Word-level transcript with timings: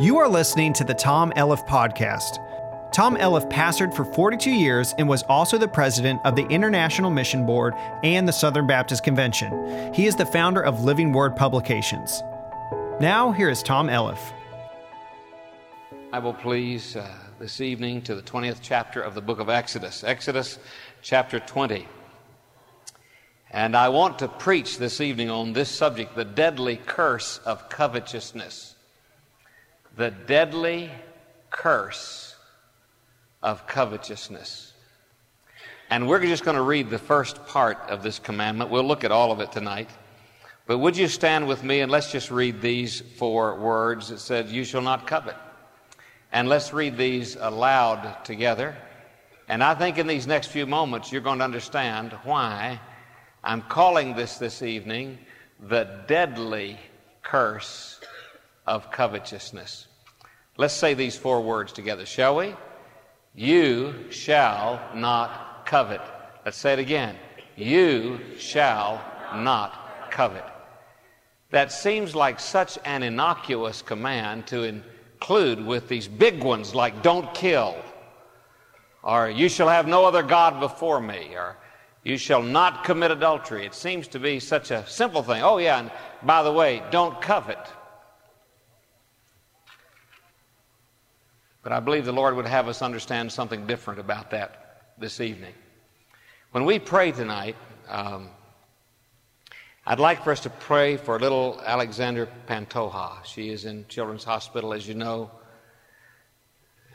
You 0.00 0.18
are 0.18 0.28
listening 0.28 0.72
to 0.72 0.82
the 0.82 0.92
Tom 0.92 1.32
Elliff 1.36 1.64
Podcast. 1.68 2.40
Tom 2.92 3.16
Elliff 3.16 3.48
pastored 3.48 3.94
for 3.94 4.04
42 4.04 4.50
years 4.50 4.92
and 4.98 5.08
was 5.08 5.22
also 5.28 5.56
the 5.56 5.68
president 5.68 6.20
of 6.24 6.34
the 6.34 6.44
International 6.48 7.12
Mission 7.12 7.46
Board 7.46 7.74
and 8.02 8.26
the 8.26 8.32
Southern 8.32 8.66
Baptist 8.66 9.04
Convention. 9.04 9.94
He 9.94 10.06
is 10.06 10.16
the 10.16 10.26
founder 10.26 10.60
of 10.60 10.82
Living 10.82 11.12
Word 11.12 11.36
Publications. 11.36 12.24
Now, 12.98 13.30
here 13.30 13.48
is 13.48 13.62
Tom 13.62 13.86
Elliff. 13.86 14.18
I 16.12 16.18
will 16.18 16.34
please 16.34 16.96
uh, 16.96 17.08
this 17.38 17.60
evening 17.60 18.02
to 18.02 18.16
the 18.16 18.22
20th 18.22 18.58
chapter 18.62 19.00
of 19.00 19.14
the 19.14 19.22
book 19.22 19.38
of 19.38 19.48
Exodus, 19.48 20.02
Exodus 20.02 20.58
chapter 21.02 21.38
20. 21.38 21.86
And 23.52 23.76
I 23.76 23.90
want 23.90 24.18
to 24.18 24.26
preach 24.26 24.76
this 24.76 25.00
evening 25.00 25.30
on 25.30 25.52
this 25.52 25.70
subject 25.70 26.16
the 26.16 26.24
deadly 26.24 26.78
curse 26.84 27.38
of 27.46 27.68
covetousness 27.68 28.73
the 29.96 30.10
deadly 30.10 30.90
curse 31.50 32.34
of 33.42 33.66
covetousness. 33.66 34.72
And 35.90 36.08
we're 36.08 36.20
just 36.20 36.44
going 36.44 36.56
to 36.56 36.62
read 36.62 36.90
the 36.90 36.98
first 36.98 37.46
part 37.46 37.78
of 37.88 38.02
this 38.02 38.18
commandment. 38.18 38.70
We'll 38.70 38.84
look 38.84 39.04
at 39.04 39.12
all 39.12 39.30
of 39.30 39.40
it 39.40 39.52
tonight. 39.52 39.90
But 40.66 40.78
would 40.78 40.96
you 40.96 41.08
stand 41.08 41.46
with 41.46 41.62
me 41.62 41.80
and 41.80 41.92
let's 41.92 42.10
just 42.10 42.30
read 42.30 42.60
these 42.62 43.00
four 43.00 43.60
words. 43.60 44.10
It 44.10 44.18
said, 44.18 44.48
You 44.48 44.64
shall 44.64 44.80
not 44.80 45.06
covet. 45.06 45.36
And 46.32 46.48
let's 46.48 46.72
read 46.72 46.96
these 46.96 47.36
aloud 47.36 48.24
together. 48.24 48.76
And 49.46 49.62
I 49.62 49.74
think 49.74 49.98
in 49.98 50.06
these 50.06 50.26
next 50.26 50.48
few 50.48 50.66
moments, 50.66 51.12
you're 51.12 51.20
going 51.20 51.38
to 51.38 51.44
understand 51.44 52.12
why 52.24 52.80
I'm 53.44 53.60
calling 53.62 54.16
this 54.16 54.38
this 54.38 54.62
evening 54.62 55.18
the 55.60 55.86
deadly 56.08 56.78
curse 57.22 58.00
of 58.66 58.90
covetousness. 58.90 59.86
Let's 60.56 60.74
say 60.74 60.94
these 60.94 61.16
four 61.16 61.40
words 61.40 61.72
together, 61.72 62.06
shall 62.06 62.36
we? 62.36 62.54
You 63.34 63.94
shall 64.10 64.80
not 64.94 65.66
covet. 65.66 66.00
Let's 66.44 66.56
say 66.56 66.74
it 66.74 66.78
again. 66.78 67.16
You 67.56 68.20
shall 68.38 69.00
not 69.34 70.10
covet. 70.10 70.44
That 71.50 71.72
seems 71.72 72.14
like 72.14 72.38
such 72.38 72.78
an 72.84 73.02
innocuous 73.02 73.82
command 73.82 74.46
to 74.48 74.62
include 74.62 75.64
with 75.64 75.88
these 75.88 76.06
big 76.06 76.42
ones 76.42 76.74
like 76.74 77.02
don't 77.02 77.32
kill, 77.34 77.76
or 79.02 79.28
you 79.28 79.48
shall 79.48 79.68
have 79.68 79.88
no 79.88 80.04
other 80.04 80.22
God 80.22 80.60
before 80.60 81.00
me, 81.00 81.30
or 81.34 81.56
you 82.04 82.16
shall 82.16 82.42
not 82.42 82.84
commit 82.84 83.10
adultery. 83.10 83.66
It 83.66 83.74
seems 83.74 84.06
to 84.08 84.18
be 84.20 84.38
such 84.38 84.70
a 84.70 84.86
simple 84.86 85.22
thing. 85.22 85.42
Oh, 85.42 85.58
yeah, 85.58 85.80
and 85.80 85.90
by 86.22 86.42
the 86.42 86.52
way, 86.52 86.82
don't 86.90 87.20
covet. 87.20 87.58
But 91.64 91.72
I 91.72 91.80
believe 91.80 92.04
the 92.04 92.12
Lord 92.12 92.36
would 92.36 92.46
have 92.46 92.68
us 92.68 92.82
understand 92.82 93.32
something 93.32 93.66
different 93.66 93.98
about 93.98 94.30
that 94.32 94.92
this 94.98 95.18
evening. 95.20 95.54
When 96.52 96.66
we 96.66 96.78
pray 96.78 97.10
tonight, 97.10 97.56
um, 97.88 98.28
I'd 99.86 99.98
like 99.98 100.22
for 100.22 100.30
us 100.30 100.40
to 100.40 100.50
pray 100.50 100.98
for 100.98 101.18
little 101.18 101.60
Alexander 101.64 102.28
Pantoja. 102.46 103.24
She 103.24 103.48
is 103.48 103.64
in 103.64 103.86
Children's 103.88 104.24
Hospital, 104.24 104.74
as 104.74 104.86
you 104.86 104.94
know. 104.94 105.30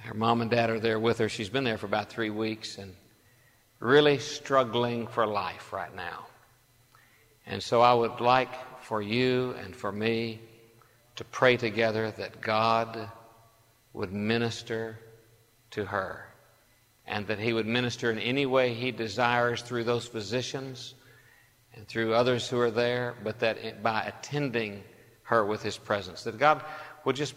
Her 0.02 0.14
mom 0.14 0.42
and 0.42 0.52
dad 0.52 0.70
are 0.70 0.80
there 0.80 1.00
with 1.00 1.18
her. 1.18 1.30
She's 1.30 1.50
been 1.50 1.64
there 1.64 1.80
for 1.80 1.88
about 1.88 2.10
three 2.10 2.30
weeks 2.30 2.78
and 2.78 2.96
really 3.80 4.20
struggling 4.20 5.08
for 5.08 5.26
life 5.26 5.74
right 5.74 5.94
now. 5.96 6.28
And 7.48 7.62
so 7.62 7.82
I 7.82 7.96
would 7.96 8.22
like 8.22 8.84
for 8.84 9.02
you 9.02 9.56
and 9.64 9.76
for 9.76 9.92
me 9.92 10.40
to 11.16 11.24
pray 11.24 11.58
together 11.58 12.12
that 12.12 12.40
God 12.40 13.10
would 13.94 14.12
minister 14.12 15.00
to 15.72 15.86
her 15.86 16.26
and 17.06 17.26
that 17.28 17.40
he 17.40 17.54
would 17.54 17.66
minister 17.66 18.12
in 18.12 18.20
any 18.20 18.46
way 18.46 18.74
he 18.74 18.92
desires 18.92 19.62
through 19.62 19.84
those 19.84 20.06
physicians 20.06 20.94
and 21.74 21.88
through 21.88 22.14
others 22.14 22.48
who 22.48 22.60
are 22.60 22.72
there, 22.72 23.16
but 23.24 23.40
that 23.40 23.82
by 23.82 24.04
attending 24.04 24.84
her 25.24 25.44
with 25.46 25.64
his 25.64 25.78
presence, 25.78 26.24
that 26.24 26.38
God 26.38 26.64
would 27.06 27.16
just 27.16 27.34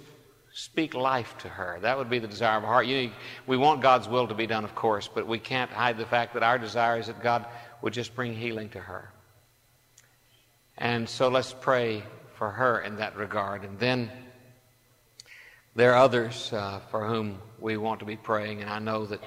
speak 0.53 0.95
life 0.95 1.37
to 1.39 1.49
her. 1.49 1.79
That 1.81 1.97
would 1.97 2.11
be 2.11 2.19
the 2.19 2.29
desire 2.29 2.59
of 2.59 2.65
our 2.65 2.71
heart. 2.71 2.87
You 2.87 3.09
know, 3.09 3.13
we 3.47 3.57
want 3.57 3.81
God's 3.81 4.09
will 4.09 4.29
to 4.29 4.35
be 4.35 4.47
done, 4.47 4.65
of 4.65 4.75
course, 4.75 5.09
but 5.13 5.27
we 5.27 5.39
can't 5.39 5.71
hide 5.71 5.97
the 5.97 6.07
fact 6.07 6.35
that 6.35 6.43
our 6.43 6.59
desire 6.59 6.99
is 6.99 7.07
that 7.07 7.23
God 7.23 7.47
would 7.81 7.95
just 7.95 8.15
bring 8.15 8.35
healing 8.35 8.69
to 8.71 8.81
her. 8.81 9.11
And 10.77 11.09
so 11.09 11.29
let's 11.29 11.55
pray 11.59 12.03
for 12.35 12.51
her 12.51 12.81
in 12.81 12.97
that 12.97 13.17
regard. 13.17 13.65
And 13.65 13.79
then 13.79 14.11
there 15.75 15.93
are 15.93 15.99
others 15.99 16.53
uh, 16.53 16.81
for 16.91 17.07
whom 17.07 17.39
we 17.59 17.77
want 17.77 18.01
to 18.01 18.07
be 18.07 18.17
praying, 18.17 18.61
and 18.61 18.71
I 18.71 18.79
know 18.79 19.07
that 19.07 19.21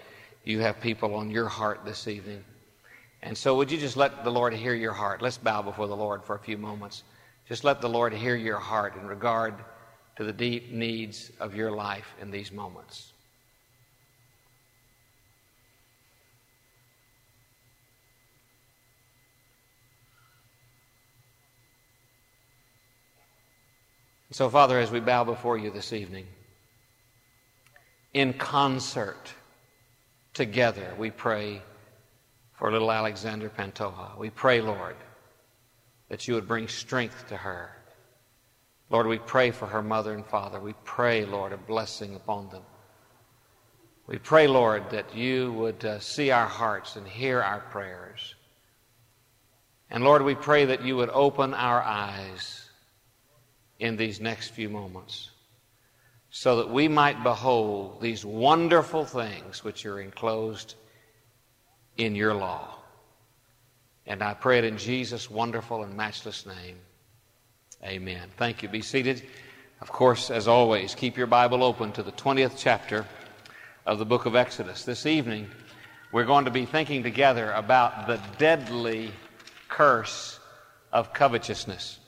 you 0.44 0.60
have 0.60 0.80
people 0.80 1.16
on 1.16 1.30
your 1.32 1.48
heart 1.48 1.86
this 1.86 2.08
evening. 2.08 2.44
And 3.24 3.36
so, 3.36 3.56
would 3.56 3.72
you 3.72 3.80
just 3.80 3.98
let 3.98 4.24
the 4.24 4.32
Lord 4.32 4.54
hear 4.54 4.76
your 4.76 4.94
heart? 4.94 5.22
Let's 5.22 5.40
bow 5.40 5.64
before 5.64 5.88
the 5.88 5.96
Lord 5.96 6.24
for 6.24 6.36
a 6.36 6.40
few 6.40 6.58
moments. 6.58 7.04
Just 7.48 7.64
let 7.64 7.82
the 7.82 7.90
Lord 7.90 8.14
hear 8.14 8.36
your 8.36 8.60
heart 8.60 8.96
in 8.96 9.08
regard 9.08 9.56
to 10.18 10.24
the 10.24 10.34
deep 10.34 10.72
needs 10.72 11.32
of 11.40 11.56
your 11.56 11.72
life 11.72 12.14
in 12.22 12.30
these 12.30 12.52
moments. 12.52 13.12
So, 24.32 24.50
Father, 24.50 24.80
as 24.80 24.92
we 24.92 25.00
bow 25.00 25.24
before 25.24 25.58
you 25.58 25.72
this 25.72 25.94
evening, 25.94 26.28
in 28.16 28.32
concert, 28.32 29.34
together, 30.34 30.94
we 30.98 31.12
pray 31.12 31.62
for 32.54 32.72
little 32.72 32.90
Alexander 32.90 33.50
Pantoja. 33.50 34.18
We 34.18 34.30
pray, 34.30 34.62
Lord, 34.62 34.96
that 36.08 36.26
you 36.26 36.36
would 36.36 36.48
bring 36.48 36.70
strength 36.70 37.28
to 37.28 37.36
her. 37.36 37.76
Lord, 38.90 39.08
we 39.08 39.20
pray 39.20 39.52
for 39.52 39.66
her 39.66 39.82
mother 39.82 40.14
and 40.14 40.26
father. 40.26 40.62
We 40.62 40.76
pray, 40.86 41.26
Lord, 41.26 41.52
a 41.52 41.58
blessing 41.58 42.16
upon 42.16 42.48
them. 42.52 42.64
We 44.08 44.18
pray, 44.18 44.48
Lord, 44.48 44.90
that 44.92 45.14
you 45.14 45.52
would 45.52 45.84
uh, 45.84 46.00
see 46.00 46.32
our 46.32 46.48
hearts 46.48 46.96
and 46.96 47.06
hear 47.06 47.42
our 47.42 47.60
prayers. 47.60 48.36
And 49.90 50.06
Lord, 50.06 50.22
we 50.22 50.36
pray 50.36 50.64
that 50.64 50.84
you 50.84 50.96
would 50.96 51.10
open 51.10 51.54
our 51.54 51.82
eyes 51.82 52.70
in 53.80 53.98
these 53.98 54.22
next 54.22 54.52
few 54.52 54.70
moments 54.70 55.32
so 56.38 56.58
that 56.58 56.70
we 56.70 56.90
might 56.90 57.24
behold 57.24 58.02
these 58.02 58.26
wonderful 58.26 59.06
things 59.06 59.64
which 59.64 59.86
are 59.86 60.02
enclosed 60.02 60.76
in 61.96 62.14
your 62.14 62.34
law. 62.34 62.76
And 64.06 64.22
I 64.22 64.34
pray 64.34 64.58
it 64.58 64.66
in 64.66 64.78
Jesus' 64.78 65.32
wonderful 65.32 65.84
and 65.86 65.96
matchless 65.96 66.46
name. 66.46 66.76
Amen. 67.86 68.28
Thank 68.36 68.62
you. 68.62 68.68
Be 68.68 68.82
seated. 68.82 69.24
Of 69.80 69.94
course, 69.94 70.30
as 70.30 70.46
always, 70.46 70.94
keep 70.94 71.16
your 71.16 71.26
Bible 71.26 71.64
open 71.64 71.94
to 71.94 72.04
the 72.04 72.12
20th 72.12 72.56
chapter 72.58 73.06
of 73.86 73.98
the 73.98 74.06
book 74.06 74.26
of 74.26 74.36
Exodus. 74.36 74.84
This 74.84 75.06
evening, 75.06 75.48
we're 76.12 76.26
going 76.26 76.44
to 76.44 76.52
be 76.52 76.66
thinking 76.66 77.02
together 77.02 77.54
about 77.54 78.08
the 78.08 78.20
deadly 78.38 79.12
curse 79.70 80.38
of 80.92 81.14
covetousness. 81.14 82.00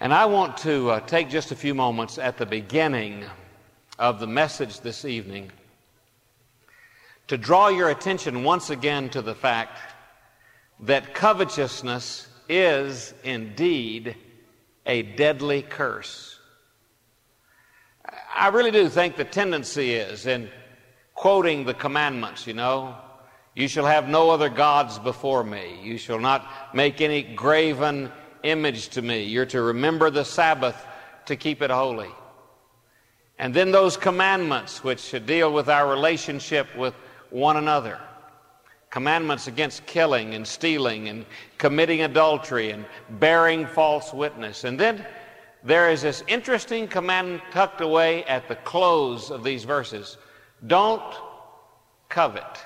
And 0.00 0.14
I 0.14 0.26
want 0.26 0.58
to 0.58 0.90
uh, 0.90 1.00
take 1.00 1.28
just 1.28 1.50
a 1.50 1.56
few 1.56 1.74
moments 1.74 2.18
at 2.18 2.36
the 2.36 2.46
beginning 2.46 3.24
of 3.98 4.20
the 4.20 4.28
message 4.28 4.78
this 4.78 5.04
evening 5.04 5.50
to 7.26 7.36
draw 7.36 7.66
your 7.66 7.90
attention 7.90 8.44
once 8.44 8.70
again 8.70 9.08
to 9.10 9.22
the 9.22 9.34
fact 9.34 9.76
that 10.80 11.14
covetousness 11.14 12.28
is 12.48 13.12
indeed 13.24 14.14
a 14.86 15.02
deadly 15.02 15.62
curse. 15.62 16.38
I 18.32 18.48
really 18.48 18.70
do 18.70 18.88
think 18.88 19.16
the 19.16 19.24
tendency 19.24 19.94
is 19.94 20.26
in 20.26 20.48
quoting 21.14 21.64
the 21.64 21.74
commandments, 21.74 22.46
you 22.46 22.54
know, 22.54 22.94
you 23.56 23.66
shall 23.66 23.86
have 23.86 24.08
no 24.08 24.30
other 24.30 24.48
gods 24.48 25.00
before 25.00 25.42
me. 25.42 25.80
You 25.82 25.98
shall 25.98 26.20
not 26.20 26.72
make 26.72 27.00
any 27.00 27.22
graven 27.24 28.12
image 28.42 28.88
to 28.90 29.02
me. 29.02 29.24
You're 29.24 29.46
to 29.46 29.62
remember 29.62 30.10
the 30.10 30.24
Sabbath 30.24 30.86
to 31.26 31.36
keep 31.36 31.62
it 31.62 31.70
holy. 31.70 32.10
And 33.38 33.54
then 33.54 33.70
those 33.70 33.96
commandments 33.96 34.82
which 34.82 35.00
should 35.00 35.26
deal 35.26 35.52
with 35.52 35.68
our 35.68 35.88
relationship 35.88 36.66
with 36.76 36.94
one 37.30 37.56
another. 37.56 37.98
Commandments 38.90 39.46
against 39.46 39.86
killing 39.86 40.34
and 40.34 40.46
stealing 40.46 41.08
and 41.08 41.26
committing 41.58 42.02
adultery 42.02 42.70
and 42.70 42.84
bearing 43.20 43.66
false 43.66 44.12
witness. 44.12 44.64
And 44.64 44.80
then 44.80 45.06
there 45.62 45.90
is 45.90 46.02
this 46.02 46.24
interesting 46.26 46.88
command 46.88 47.42
tucked 47.50 47.80
away 47.80 48.24
at 48.24 48.48
the 48.48 48.56
close 48.56 49.30
of 49.30 49.44
these 49.44 49.64
verses 49.64 50.16
don't 50.66 51.14
covet. 52.08 52.64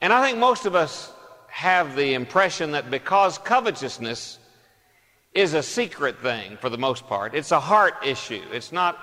And 0.00 0.12
I 0.12 0.22
think 0.22 0.38
most 0.38 0.66
of 0.66 0.74
us 0.74 1.12
have 1.54 1.94
the 1.94 2.14
impression 2.14 2.72
that 2.72 2.90
because 2.90 3.38
covetousness 3.38 4.40
is 5.34 5.54
a 5.54 5.62
secret 5.62 6.20
thing 6.20 6.56
for 6.56 6.68
the 6.68 6.76
most 6.76 7.06
part. 7.06 7.32
It's 7.32 7.52
a 7.52 7.60
heart 7.60 7.94
issue. 8.04 8.42
It's 8.52 8.72
not, 8.72 8.98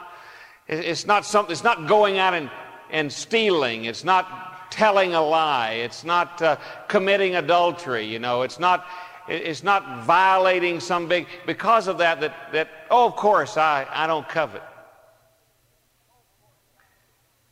it's 0.67 1.05
not 1.05 1.25
something, 1.25 1.53
it's 1.53 1.63
not 1.63 1.87
going 1.87 2.17
out 2.17 2.33
and, 2.33 2.51
and 2.89 3.09
stealing. 3.09 3.85
It's 3.85 4.03
not 4.03 4.69
telling 4.69 5.13
a 5.13 5.21
lie. 5.21 5.75
It's 5.75 6.03
not 6.03 6.41
uh, 6.41 6.57
committing 6.89 7.35
adultery. 7.35 8.05
You 8.05 8.19
know, 8.19 8.41
it's 8.41 8.59
not, 8.59 8.85
it's 9.29 9.63
not 9.63 10.03
violating 10.03 10.81
some 10.81 11.07
big, 11.07 11.27
because 11.45 11.87
of 11.87 11.99
that, 11.99 12.19
that, 12.19 12.51
that 12.51 12.67
oh, 12.89 13.07
of 13.07 13.15
course, 13.15 13.55
I, 13.55 13.87
I 13.89 14.07
don't 14.07 14.27
covet. 14.27 14.63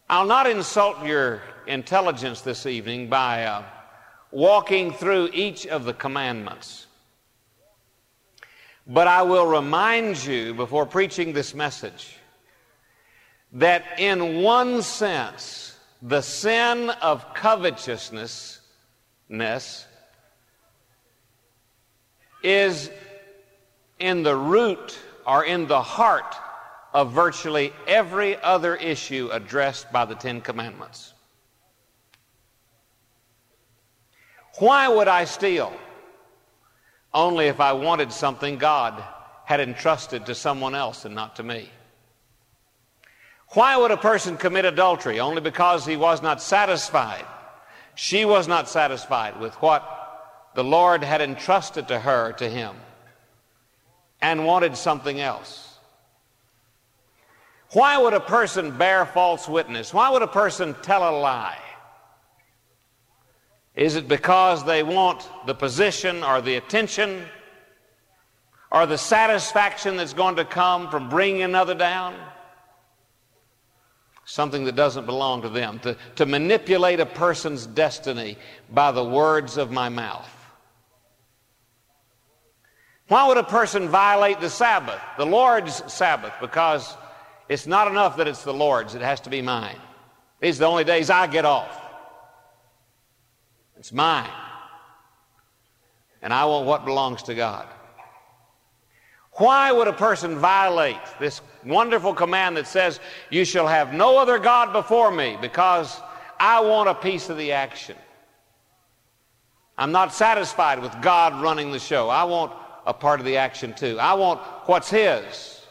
I'll 0.09 0.25
not 0.25 0.45
insult 0.45 1.05
your 1.05 1.41
intelligence 1.67 2.41
this 2.41 2.65
evening 2.65 3.07
by 3.07 3.45
uh, 3.45 3.63
walking 4.31 4.91
through 4.93 5.29
each 5.33 5.65
of 5.67 5.85
the 5.85 5.93
commandments. 5.93 6.87
But 8.85 9.07
I 9.07 9.21
will 9.21 9.45
remind 9.45 10.23
you 10.23 10.53
before 10.53 10.85
preaching 10.85 11.33
this 11.33 11.53
message 11.53 12.17
that 13.53 13.83
in 13.99 14.41
one 14.41 14.81
sense, 14.81 15.77
the 16.01 16.21
sin 16.21 16.89
of 17.01 17.33
covetousness 17.33 18.61
is 22.43 22.89
in 23.99 24.23
the 24.23 24.35
root 24.35 24.97
or 25.27 25.43
in 25.43 25.67
the 25.67 25.81
heart 25.81 26.35
of 26.93 27.11
virtually 27.11 27.73
every 27.85 28.41
other 28.41 28.75
issue 28.75 29.29
addressed 29.31 29.91
by 29.91 30.05
the 30.05 30.15
Ten 30.15 30.41
Commandments. 30.41 31.13
Why 34.59 34.87
would 34.87 35.07
I 35.07 35.25
steal? 35.25 35.73
Only 37.13 37.47
if 37.47 37.59
I 37.59 37.73
wanted 37.73 38.11
something 38.11 38.57
God 38.57 39.03
had 39.45 39.59
entrusted 39.59 40.25
to 40.27 40.35
someone 40.35 40.75
else 40.75 41.05
and 41.05 41.15
not 41.15 41.37
to 41.37 41.43
me. 41.43 41.69
Why 43.53 43.77
would 43.77 43.89
a 43.89 43.97
person 43.97 44.37
commit 44.37 44.65
adultery? 44.65 45.19
Only 45.19 45.41
because 45.41 45.85
he 45.85 45.97
was 45.97 46.21
not 46.21 46.41
satisfied. 46.41 47.25
She 47.95 48.25
was 48.25 48.47
not 48.47 48.69
satisfied 48.69 49.39
with 49.39 49.55
what 49.55 50.51
the 50.53 50.63
Lord 50.63 51.03
had 51.03 51.21
entrusted 51.21 51.87
to 51.87 51.99
her, 51.99 52.33
to 52.33 52.47
him, 52.49 52.75
and 54.21 54.45
wanted 54.45 54.77
something 54.77 55.19
else. 55.19 55.77
Why 57.71 57.97
would 57.97 58.13
a 58.13 58.19
person 58.19 58.77
bear 58.77 59.05
false 59.05 59.47
witness? 59.47 59.93
Why 59.93 60.09
would 60.09 60.21
a 60.21 60.27
person 60.27 60.75
tell 60.81 61.07
a 61.07 61.15
lie? 61.17 61.57
Is 63.79 63.95
it 63.95 64.09
because 64.09 64.65
they 64.65 64.83
want 64.83 65.25
the 65.45 65.55
position 65.55 66.21
or 66.21 66.41
the 66.41 66.55
attention 66.55 67.23
or 68.73 68.85
the 68.85 68.97
satisfaction 68.97 69.95
that's 69.95 70.11
going 70.11 70.35
to 70.35 70.43
come 70.43 70.89
from 70.89 71.07
bringing 71.07 71.43
another 71.43 71.73
down? 71.73 72.13
Something 74.25 74.65
that 74.65 74.75
doesn't 74.75 75.05
belong 75.05 75.43
to 75.43 75.49
them. 75.49 75.79
To, 75.79 75.95
to 76.17 76.25
manipulate 76.25 76.99
a 76.99 77.05
person's 77.05 77.65
destiny 77.65 78.37
by 78.69 78.91
the 78.91 79.03
words 79.03 79.55
of 79.55 79.71
my 79.71 79.87
mouth. 79.87 80.29
Why 83.07 83.29
would 83.29 83.37
a 83.37 83.43
person 83.43 83.87
violate 83.87 84.41
the 84.41 84.49
Sabbath, 84.49 84.99
the 85.17 85.25
Lord's 85.25 85.81
Sabbath? 85.91 86.33
Because 86.41 86.97
it's 87.47 87.65
not 87.65 87.87
enough 87.87 88.17
that 88.17 88.27
it's 88.27 88.43
the 88.43 88.53
Lord's, 88.53 88.93
it 88.93 89.01
has 89.01 89.21
to 89.21 89.29
be 89.29 89.41
mine. 89.41 89.77
These 90.41 90.57
are 90.57 90.59
the 90.59 90.65
only 90.65 90.83
days 90.83 91.09
I 91.09 91.27
get 91.27 91.45
off. 91.45 91.78
It's 93.79 93.93
mine. 93.93 94.29
And 96.21 96.33
I 96.33 96.45
want 96.45 96.65
what 96.67 96.85
belongs 96.85 97.23
to 97.23 97.35
God. 97.35 97.65
Why 99.33 99.71
would 99.71 99.87
a 99.87 99.93
person 99.93 100.37
violate 100.37 100.99
this 101.19 101.41
wonderful 101.65 102.13
command 102.13 102.57
that 102.57 102.67
says, 102.67 102.99
You 103.29 103.45
shall 103.45 103.67
have 103.67 103.93
no 103.93 104.17
other 104.17 104.37
God 104.37 104.73
before 104.73 105.11
me 105.11 105.37
because 105.39 106.01
I 106.39 106.59
want 106.59 106.89
a 106.89 106.95
piece 106.95 107.29
of 107.29 107.37
the 107.37 107.53
action? 107.53 107.95
I'm 109.77 109.93
not 109.93 110.13
satisfied 110.13 110.81
with 110.81 110.93
God 111.01 111.41
running 111.41 111.71
the 111.71 111.79
show. 111.79 112.09
I 112.09 112.25
want 112.25 112.51
a 112.85 112.93
part 112.93 113.21
of 113.21 113.25
the 113.25 113.37
action 113.37 113.73
too. 113.73 113.97
I 113.97 114.13
want 114.15 114.41
what's 114.65 114.89
His, 114.89 115.61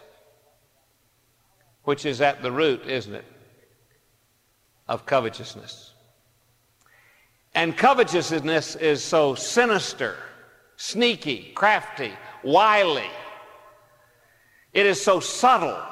which 1.82 2.06
is 2.06 2.22
at 2.22 2.40
the 2.40 2.50
root, 2.50 2.86
isn't 2.86 3.14
it, 3.14 3.24
of 4.86 5.04
covetousness. 5.04 5.87
And 7.58 7.76
covetousness 7.76 8.76
is 8.76 9.02
so 9.02 9.34
sinister, 9.34 10.14
sneaky, 10.76 11.50
crafty, 11.56 12.12
wily. 12.44 13.10
It 14.72 14.86
is 14.86 15.02
so 15.02 15.18
subtle 15.18 15.82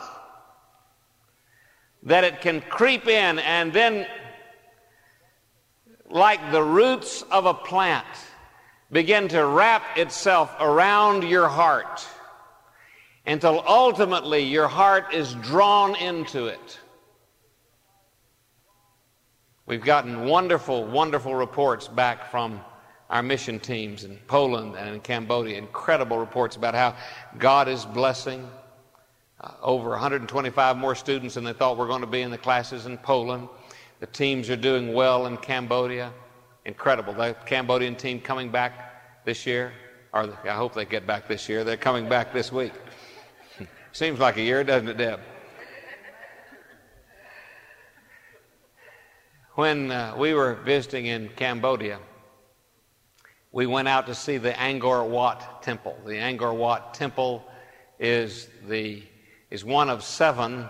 that 2.05 2.23
it 2.23 2.41
can 2.41 2.61
creep 2.61 3.09
in 3.09 3.41
and 3.41 3.73
then, 3.73 4.07
like 6.09 6.53
the 6.53 6.63
roots 6.63 7.23
of 7.33 7.47
a 7.47 7.55
plant, 7.55 8.07
begin 8.93 9.27
to 9.27 9.45
wrap 9.45 9.99
itself 9.99 10.55
around 10.61 11.25
your 11.25 11.49
heart 11.49 12.07
until 13.27 13.61
ultimately 13.67 14.45
your 14.45 14.69
heart 14.69 15.13
is 15.13 15.35
drawn 15.43 15.97
into 15.97 16.47
it. 16.47 16.79
We've 19.67 19.83
gotten 19.83 20.27
wonderful, 20.27 20.85
wonderful 20.85 21.35
reports 21.35 21.89
back 21.89 22.31
from 22.31 22.61
our 23.11 23.21
mission 23.21 23.59
teams 23.59 24.05
in 24.05 24.17
Poland 24.29 24.77
and 24.77 24.95
in 24.95 25.01
Cambodia. 25.01 25.59
Incredible 25.59 26.19
reports 26.19 26.55
about 26.55 26.75
how 26.75 26.95
God 27.39 27.67
is 27.67 27.85
blessing 27.85 28.49
uh, 29.41 29.55
over 29.61 29.91
125 29.91 30.77
more 30.77 30.95
students 30.95 31.35
than 31.35 31.43
they 31.43 31.53
thought 31.53 31.77
were 31.77 31.89
going 31.89 32.01
to 32.01 32.07
be 32.07 32.23
in 32.23 32.31
the 32.31 32.39
classes 32.39 32.87
in 32.87 32.97
Poland. 32.99 33.49
The 33.99 34.07
teams 34.07 34.49
are 34.51 34.57
doing 34.57 34.95
well 34.95 35.27
in 35.27 35.37
Cambodia. 35.37 36.13
Incredible. 36.65 37.13
The 37.13 37.35
Cambodian 37.45 37.97
team 37.97 38.21
coming 38.21 38.51
back 38.51 39.25
this 39.25 39.47
year, 39.47 39.73
or 40.13 40.33
I 40.45 40.55
hope 40.55 40.75
they 40.75 40.85
get 40.85 41.09
back 41.09 41.27
this 41.27 41.49
year. 41.49 41.65
They're 41.65 41.77
coming 41.77 42.09
back 42.09 42.33
this 42.33 42.53
week. 42.53 42.73
Seems 43.93 44.21
like 44.21 44.37
a 44.37 44.43
year, 44.43 44.63
doesn't 44.63 44.89
it, 44.89 44.97
Deb? 44.97 45.19
When 49.57 49.91
uh, 49.91 50.15
we 50.19 50.35
were 50.35 50.57
visiting 50.67 51.07
in 51.07 51.31
Cambodia, 51.31 51.99
we 53.53 53.65
went 53.65 53.89
out 53.89 54.07
to 54.09 54.15
see 54.15 54.37
the 54.37 54.53
Angkor 54.53 55.09
Wat 55.09 55.63
Temple. 55.63 55.97
The 56.05 56.13
Angkor 56.13 56.55
Wat 56.55 56.93
Temple 56.93 57.43
is, 57.99 58.51
the, 58.69 59.03
is 59.51 59.65
one 59.65 59.89
of 59.89 60.05
seven 60.05 60.69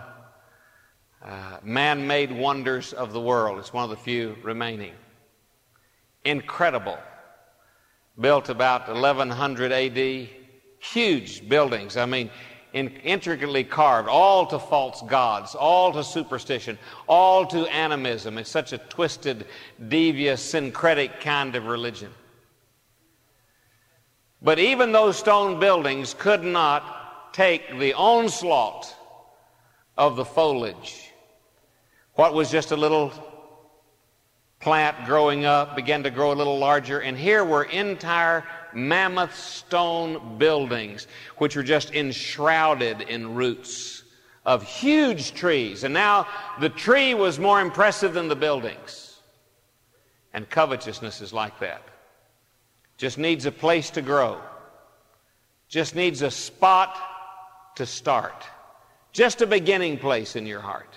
uh, 1.21 1.57
man 1.65 2.07
made 2.07 2.31
wonders 2.31 2.93
of 2.93 3.13
the 3.13 3.21
world. 3.21 3.59
It's 3.59 3.73
one 3.73 3.83
of 3.83 3.91
the 3.91 3.97
few 3.97 4.37
remaining. 4.45 4.95
Incredible. 6.25 6.99
Built 8.21 8.51
about 8.51 8.87
1100 8.87 9.73
AD. 9.73 10.29
Huge 10.79 11.49
buildings. 11.49 11.97
I 11.97 12.07
mean, 12.07 12.31
intricately 12.77 13.65
carved, 13.65 14.09
all 14.09 14.47
to 14.47 14.59
false 14.59 15.03
gods, 15.03 15.55
all 15.55 15.93
to 15.93 16.05
superstition, 16.05 16.79
all 17.09 17.47
to 17.47 17.67
animism. 17.67 18.39
It's 18.39 18.51
such 18.51 18.73
a 18.73 18.79
twisted, 18.79 19.47
devious, 19.89 20.43
syncretic 20.43 21.21
kind 21.21 21.57
of 21.57 21.67
religion. 21.67 22.13
But 24.43 24.59
even 24.59 24.93
those 24.93 25.19
stone 25.19 25.59
buildings 25.59 26.15
could 26.15 26.45
not 26.45 27.33
take 27.33 27.79
the 27.79 27.95
onslaught 27.95 28.95
of 29.97 30.17
the 30.17 30.25
foliage. 30.25 31.11
What 32.15 32.35
was 32.35 32.51
just 32.51 32.71
a 32.71 32.77
little 32.77 33.13
plant 34.61 35.07
growing 35.07 35.45
up 35.45 35.77
began 35.77 36.03
to 36.03 36.11
grow 36.11 36.33
a 36.33 36.35
little 36.35 36.59
larger, 36.59 37.01
and 37.01 37.17
here 37.17 37.45
were 37.45 37.65
entire 37.65 38.45
mammoth 38.77 39.35
stone 39.35 40.39
buildings, 40.39 41.07
which 41.39 41.57
were 41.57 41.63
just 41.63 41.95
enshrouded 41.95 43.01
in 43.03 43.35
roots 43.35 44.05
of 44.45 44.63
huge 44.63 45.35
trees. 45.35 45.83
And 45.83 45.93
now 45.93 46.29
the 46.61 46.69
tree 46.69 47.15
was 47.15 47.39
more 47.39 47.61
impressive 47.61 48.15
than 48.15 48.29
the 48.29 48.37
buildings. 48.37 49.21
And 50.33 50.49
covetousness 50.49 51.21
is 51.21 51.33
like 51.33 51.59
that. 51.61 51.83
Just 52.97 53.19
needs 53.19 53.47
a 53.47 53.53
place 53.53 53.91
to 53.91 54.03
grow, 54.03 54.41
just 55.69 55.95
needs 55.95 56.23
a 56.23 56.31
spot 56.31 56.97
to 57.77 57.85
start, 57.85 58.45
just 59.13 59.43
a 59.43 59.47
beginning 59.47 59.99
place 59.99 60.37
in 60.37 60.47
your 60.47 60.61
heart. 60.61 60.95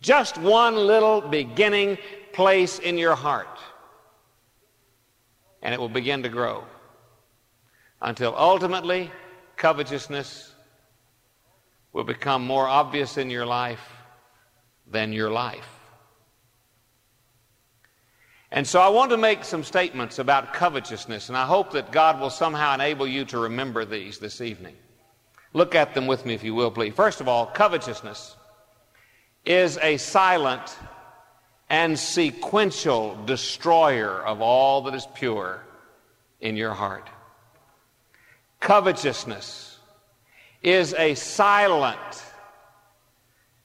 Just 0.00 0.38
one 0.38 0.76
little 0.76 1.20
beginning 1.20 1.98
place 2.32 2.78
in 2.78 2.96
your 2.96 3.14
heart. 3.14 3.58
And 5.62 5.74
it 5.74 5.80
will 5.80 5.90
begin 5.90 6.22
to 6.22 6.30
grow 6.30 6.64
until 8.00 8.34
ultimately 8.36 9.10
covetousness 9.56 10.54
will 11.92 12.04
become 12.04 12.46
more 12.46 12.66
obvious 12.66 13.18
in 13.18 13.30
your 13.30 13.46
life 13.46 13.80
than 14.86 15.12
your 15.12 15.30
life. 15.30 15.68
And 18.52 18.66
so 18.66 18.80
I 18.80 18.88
want 18.88 19.10
to 19.12 19.16
make 19.16 19.44
some 19.44 19.62
statements 19.62 20.18
about 20.18 20.52
covetousness, 20.52 21.28
and 21.28 21.38
I 21.38 21.46
hope 21.46 21.72
that 21.72 21.92
God 21.92 22.20
will 22.20 22.30
somehow 22.30 22.74
enable 22.74 23.06
you 23.06 23.24
to 23.26 23.38
remember 23.38 23.84
these 23.84 24.18
this 24.18 24.40
evening. 24.40 24.74
Look 25.52 25.74
at 25.74 25.94
them 25.94 26.06
with 26.06 26.26
me, 26.26 26.34
if 26.34 26.42
you 26.42 26.54
will, 26.54 26.70
please. 26.70 26.94
First 26.94 27.20
of 27.20 27.28
all, 27.28 27.46
covetousness 27.46 28.34
is 29.44 29.78
a 29.82 29.96
silent 29.98 30.76
and 31.68 31.96
sequential 31.96 33.16
destroyer 33.24 34.24
of 34.24 34.40
all 34.40 34.82
that 34.82 34.94
is 34.94 35.06
pure 35.14 35.62
in 36.40 36.56
your 36.56 36.74
heart. 36.74 37.08
Covetousness 38.60 39.78
is 40.62 40.94
a 40.94 41.14
silent, 41.14 42.24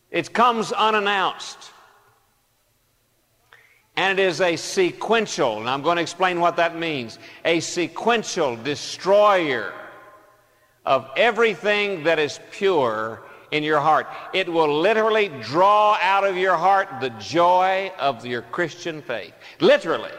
it 0.10 0.34
comes 0.34 0.72
unannounced. 0.72 1.72
And 3.98 4.20
it 4.20 4.24
is 4.24 4.42
a 4.42 4.58
sequential, 4.58 5.60
and 5.60 5.70
I'm 5.70 5.82
going 5.82 5.96
to 5.96 6.02
explain 6.02 6.42
what 6.42 6.58
that 6.58 6.78
means 6.78 7.18
a 7.46 7.62
sequential 7.62 8.58
destroyer 8.58 9.74
of 10.86 11.10
everything 11.16 12.04
that 12.04 12.20
is 12.20 12.42
pure 12.52 13.24
in 13.52 13.64
your 13.64 13.80
heart. 13.80 14.08
It 14.34 14.52
will 14.52 14.82
literally 14.82 15.30
draw 15.42 15.98
out 16.02 16.26
of 16.26 16.36
your 16.36 16.58
heart 16.58 16.90
the 17.00 17.10
joy 17.12 17.92
of 17.98 18.26
your 18.26 18.42
Christian 18.42 19.02
faith. 19.02 19.34
Literally. 19.62 20.12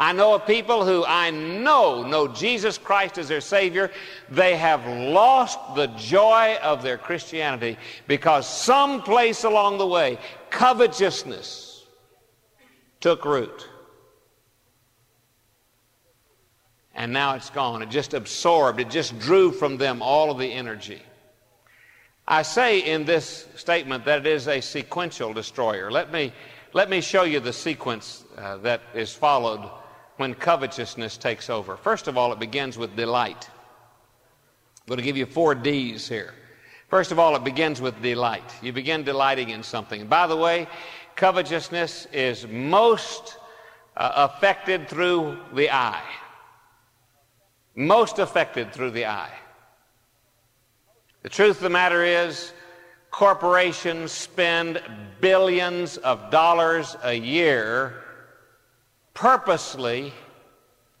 I 0.00 0.12
know 0.12 0.34
of 0.34 0.46
people 0.46 0.84
who 0.84 1.04
I 1.04 1.30
know 1.30 2.04
know 2.04 2.28
Jesus 2.28 2.78
Christ 2.78 3.18
as 3.18 3.26
their 3.26 3.40
Savior. 3.40 3.90
They 4.30 4.56
have 4.56 4.86
lost 4.86 5.58
the 5.74 5.88
joy 5.88 6.56
of 6.62 6.82
their 6.82 6.96
Christianity 6.96 7.76
because 8.06 8.48
someplace 8.48 9.42
along 9.42 9.78
the 9.78 9.86
way, 9.86 10.18
covetousness 10.50 11.84
took 13.00 13.24
root. 13.24 13.68
And 16.94 17.12
now 17.12 17.34
it's 17.34 17.50
gone. 17.50 17.82
It 17.82 17.90
just 17.90 18.14
absorbed, 18.14 18.78
it 18.80 18.90
just 18.90 19.18
drew 19.18 19.50
from 19.50 19.78
them 19.78 20.00
all 20.00 20.30
of 20.30 20.38
the 20.38 20.52
energy. 20.52 21.02
I 22.26 22.42
say 22.42 22.80
in 22.80 23.04
this 23.04 23.46
statement 23.56 24.04
that 24.04 24.20
it 24.20 24.26
is 24.26 24.46
a 24.46 24.60
sequential 24.60 25.32
destroyer. 25.32 25.90
Let 25.90 26.12
me, 26.12 26.32
let 26.72 26.90
me 26.90 27.00
show 27.00 27.22
you 27.22 27.40
the 27.40 27.52
sequence 27.52 28.24
uh, 28.36 28.58
that 28.58 28.82
is 28.94 29.12
followed 29.12 29.68
when 30.18 30.34
covetousness 30.34 31.16
takes 31.16 31.48
over. 31.48 31.76
First 31.76 32.08
of 32.08 32.18
all, 32.18 32.32
it 32.32 32.38
begins 32.38 32.76
with 32.76 32.94
delight. 32.96 33.48
I'm 33.48 34.86
going 34.88 34.98
to 34.98 35.04
give 35.04 35.16
you 35.16 35.26
four 35.26 35.54
D's 35.54 36.08
here. 36.08 36.34
First 36.88 37.12
of 37.12 37.18
all, 37.18 37.36
it 37.36 37.44
begins 37.44 37.80
with 37.80 38.00
delight. 38.02 38.50
You 38.60 38.72
begin 38.72 39.04
delighting 39.04 39.50
in 39.50 39.62
something. 39.62 40.06
By 40.06 40.26
the 40.26 40.36
way, 40.36 40.66
covetousness 41.14 42.08
is 42.12 42.46
most 42.48 43.36
uh, 43.96 44.28
affected 44.28 44.88
through 44.88 45.38
the 45.54 45.70
eye. 45.70 46.02
Most 47.76 48.18
affected 48.18 48.72
through 48.72 48.90
the 48.90 49.06
eye. 49.06 49.32
The 51.22 51.28
truth 51.28 51.56
of 51.56 51.62
the 51.62 51.70
matter 51.70 52.02
is, 52.02 52.52
corporations 53.12 54.10
spend 54.10 54.82
billions 55.20 55.96
of 55.98 56.30
dollars 56.30 56.96
a 57.04 57.14
year 57.14 58.02
purposely 59.18 60.12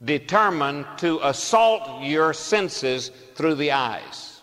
determined 0.04 0.84
to 0.96 1.20
assault 1.22 2.02
your 2.02 2.32
senses 2.32 3.12
through 3.36 3.54
the 3.54 3.70
eyes. 3.70 4.40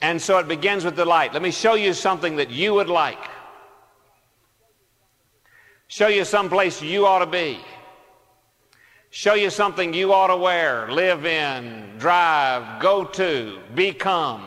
And 0.00 0.22
so 0.22 0.38
it 0.38 0.46
begins 0.46 0.84
with 0.84 0.94
the 0.94 1.04
light. 1.04 1.32
Let 1.32 1.42
me 1.42 1.50
show 1.50 1.74
you 1.74 1.94
something 1.94 2.36
that 2.36 2.50
you 2.50 2.74
would 2.74 2.88
like. 2.88 3.18
Show 5.88 6.06
you 6.06 6.24
some 6.24 6.48
place 6.48 6.80
you 6.80 7.04
ought 7.04 7.20
to 7.20 7.26
be. 7.26 7.58
Show 9.10 9.34
you 9.34 9.50
something 9.50 9.92
you 9.92 10.12
ought 10.12 10.28
to 10.28 10.36
wear, 10.36 10.92
live 10.92 11.26
in, 11.26 11.98
drive, 11.98 12.80
go 12.80 13.02
to, 13.02 13.58
become. 13.74 14.46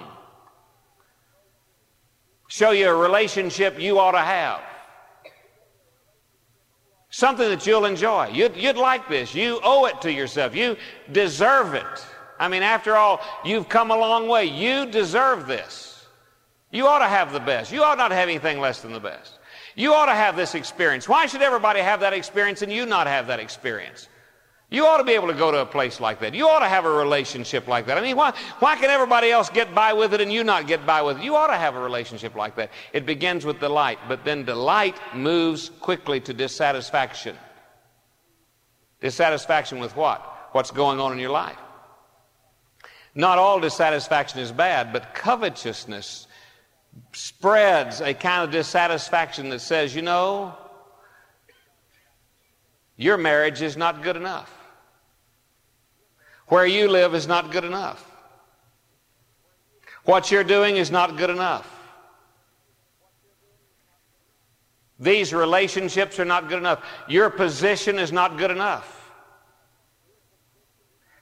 Show 2.48 2.72
you 2.72 2.88
a 2.88 2.96
relationship 2.96 3.82
you 3.82 4.00
ought 4.00 4.14
to 4.14 4.20
have. 4.20 4.62
Something 7.10 7.50
that 7.50 7.66
you'll 7.66 7.86
enjoy. 7.86 8.28
You'd, 8.28 8.56
you'd 8.56 8.78
like 8.78 9.08
this. 9.10 9.34
You 9.34 9.60
owe 9.64 9.86
it 9.86 10.00
to 10.02 10.12
yourself. 10.12 10.56
You 10.56 10.78
deserve 11.12 11.74
it. 11.74 11.86
I 12.40 12.48
mean, 12.48 12.62
after 12.62 12.96
all, 12.96 13.20
you've 13.44 13.68
come 13.68 13.92
a 13.92 13.98
long 13.98 14.28
way. 14.28 14.46
You 14.46 14.86
deserve 14.86 15.48
this. 15.48 16.06
You 16.72 16.88
ought 16.88 17.00
to 17.00 17.08
have 17.08 17.34
the 17.34 17.40
best. 17.40 17.72
You 17.72 17.84
ought 17.84 17.98
not 17.98 18.12
have 18.12 18.30
anything 18.30 18.60
less 18.60 18.82
than 18.82 18.94
the 18.94 19.00
best. 19.00 19.40
You 19.76 19.94
ought 19.94 20.06
to 20.06 20.14
have 20.14 20.36
this 20.36 20.56
experience. 20.56 21.10
Why 21.10 21.26
should 21.26 21.42
everybody 21.42 21.80
have 21.80 22.00
that 22.02 22.14
experience 22.14 22.62
and 22.62 22.72
you 22.72 22.86
not 22.86 23.08
have 23.08 23.28
that 23.28 23.40
experience? 23.40 24.08
You 24.72 24.86
ought 24.86 24.98
to 24.98 25.04
be 25.04 25.14
able 25.14 25.28
to 25.30 25.34
go 25.34 25.52
to 25.52 25.62
a 25.62 25.66
place 25.66 26.00
like 26.00 26.20
that. 26.20 26.36
You 26.36 26.48
ought 26.48 26.60
to 26.60 26.70
have 26.70 26.86
a 26.86 26.92
relationship 26.92 27.68
like 27.68 27.88
that. 27.88 27.98
I 27.98 28.02
mean, 28.02 28.16
why, 28.16 28.34
why 28.60 28.76
can 28.76 28.92
everybody 28.92 29.32
else 29.32 29.50
get 29.50 29.74
by 29.74 29.94
with 29.94 30.14
it 30.14 30.22
and 30.22 30.32
you 30.32 30.44
not 30.44 30.68
get 30.68 30.86
by 30.86 31.02
with 31.02 31.18
it? 31.18 31.24
You 31.24 31.36
ought 31.36 31.48
to 31.48 31.58
have 31.58 31.76
a 31.76 31.80
relationship 31.80 32.36
like 32.36 32.56
that. 32.58 32.70
It 32.94 33.08
begins 33.08 33.46
with 33.46 33.60
delight, 33.60 33.98
but 34.08 34.26
then 34.26 34.46
delight 34.46 34.96
moves 35.16 35.72
quickly 35.80 36.20
to 36.22 36.34
dissatisfaction. 36.34 37.36
Dissatisfaction 39.02 39.80
with 39.80 39.96
what? 39.96 40.22
What's 40.52 40.70
going 40.70 41.00
on 41.00 41.14
in 41.14 41.20
your 41.20 41.32
life. 41.32 41.58
Not 43.16 43.40
all 43.40 43.60
dissatisfaction 43.60 44.40
is 44.40 44.52
bad, 44.52 44.94
but 44.94 45.16
covetousness 45.16 46.28
spreads 47.14 48.02
a 48.02 48.14
kind 48.14 48.44
of 48.44 48.52
dissatisfaction 48.52 49.50
that 49.50 49.62
says, 49.62 49.96
you 49.96 50.04
know, 50.04 50.56
your 52.98 53.18
marriage 53.18 53.64
is 53.64 53.76
not 53.76 54.04
good 54.04 54.16
enough. 54.16 54.59
Where 56.50 56.66
you 56.66 56.90
live 56.90 57.16
is 57.16 57.28
not 57.28 57.52
good 57.52 57.64
enough. 57.64 58.06
What 60.04 60.32
you're 60.32 60.44
doing 60.44 60.78
is 60.78 60.92
not 60.92 61.18
good 61.18 61.30
enough. 61.30 61.68
These 65.00 65.34
relationships 65.34 66.20
are 66.20 66.26
not 66.26 66.50
good 66.50 66.58
enough. 66.58 66.84
Your 67.08 67.30
position 67.30 68.00
is 68.00 68.12
not 68.12 68.38
good 68.38 68.52
enough. 68.52 68.96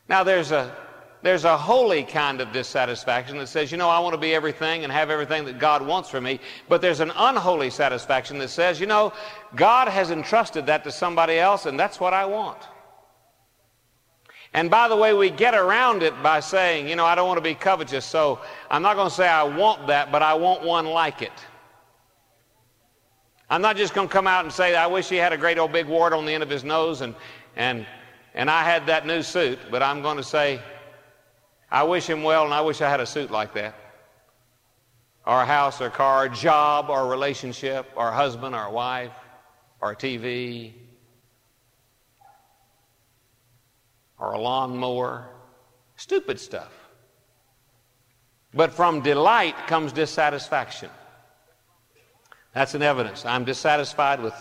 Now, 0.10 0.24
there's 0.24 0.52
a, 0.52 0.74
there's 1.22 1.44
a 1.44 1.58
holy 1.58 2.04
kind 2.04 2.40
of 2.40 2.54
dissatisfaction 2.54 3.38
that 3.38 3.48
says, 3.48 3.72
you 3.72 3.78
know, 3.78 3.90
I 3.90 4.00
want 4.00 4.14
to 4.14 4.20
be 4.20 4.34
everything 4.34 4.84
and 4.84 4.92
have 4.92 5.10
everything 5.10 5.44
that 5.46 5.60
God 5.60 5.86
wants 5.86 6.10
for 6.10 6.22
me. 6.22 6.40
But 6.70 6.82
there's 6.82 7.02
an 7.02 7.12
unholy 7.16 7.70
satisfaction 7.70 8.38
that 8.40 8.50
says, 8.50 8.80
you 8.80 8.88
know, 8.88 9.12
God 9.56 9.90
has 9.90 10.10
entrusted 10.10 10.68
that 10.68 10.86
to 10.86 10.92
somebody 10.92 11.38
else, 11.38 11.66
and 11.66 11.78
that's 11.78 12.00
what 12.00 12.14
I 12.14 12.26
want. 12.26 12.60
And 14.54 14.70
by 14.70 14.88
the 14.88 14.96
way, 14.96 15.14
we 15.14 15.30
get 15.30 15.54
around 15.54 16.04
it 16.04 16.14
by 16.24 16.40
saying, 16.40 16.88
you 16.88 16.96
know, 16.96 17.06
I 17.06 17.16
don't 17.16 17.28
want 17.28 17.38
to 17.38 17.44
be 17.44 17.54
covetous, 17.54 18.06
so 18.06 18.40
I'm 18.72 18.82
not 18.82 18.96
going 18.96 19.10
to 19.10 19.14
say 19.14 19.28
I 19.28 19.44
want 19.44 19.88
that, 19.88 20.12
but 20.12 20.22
I 20.22 20.34
want 20.34 20.64
one 20.64 20.86
like 20.86 21.22
it. 21.22 21.34
I'm 23.50 23.62
not 23.62 23.78
just 23.78 23.94
going 23.94 24.08
to 24.08 24.12
come 24.12 24.28
out 24.28 24.44
and 24.44 24.54
say, 24.54 24.76
I 24.76 24.88
wish 24.88 25.10
he 25.10 25.16
had 25.16 25.32
a 25.32 25.38
great 25.38 25.58
old 25.58 25.72
big 25.72 25.88
wart 25.88 26.14
on 26.14 26.26
the 26.26 26.34
end 26.34 26.44
of 26.44 26.50
his 26.50 26.64
nose 26.64 27.02
and, 27.02 27.16
and, 27.56 27.86
and 28.34 28.50
I 28.50 28.64
had 28.64 28.86
that 28.88 29.06
new 29.06 29.22
suit, 29.22 29.60
but 29.72 29.82
I'm 29.82 30.02
going 30.02 30.18
to 30.18 30.24
say, 30.24 30.62
I 31.72 31.84
wish 31.84 32.08
him 32.08 32.24
well 32.24 32.46
and 32.46 32.54
I 32.54 32.62
wish 32.62 32.82
I 32.82 32.90
had 32.90 33.00
a 33.00 33.06
suit 33.06 33.32
like 33.32 33.54
that. 33.54 33.76
Or 35.26 35.42
a 35.42 35.46
house 35.46 35.82
or 35.82 35.88
a 35.88 35.92
car, 35.92 36.24
or 36.24 36.26
a 36.26 36.34
job 36.34 36.90
or 36.90 37.02
a 37.02 37.08
relationship, 37.08 37.86
or 37.96 38.08
a 38.08 38.14
husband 38.14 38.56
or 38.56 38.64
a 38.64 38.72
wife, 38.72 39.12
or 39.82 39.92
a 39.92 39.96
TV, 39.96 40.74
or 44.20 44.34
a 44.34 44.40
lawnmower. 44.40 45.28
Stupid 45.96 46.40
stuff. 46.40 46.72
But 48.54 48.74
from 48.74 49.02
delight 49.02 49.56
comes 49.68 49.92
dissatisfaction. 49.92 50.90
That's 52.54 52.74
an 52.74 52.82
evidence. 52.82 53.26
I'm 53.26 53.46
dissatisfied 53.46 54.22
with 54.22 54.34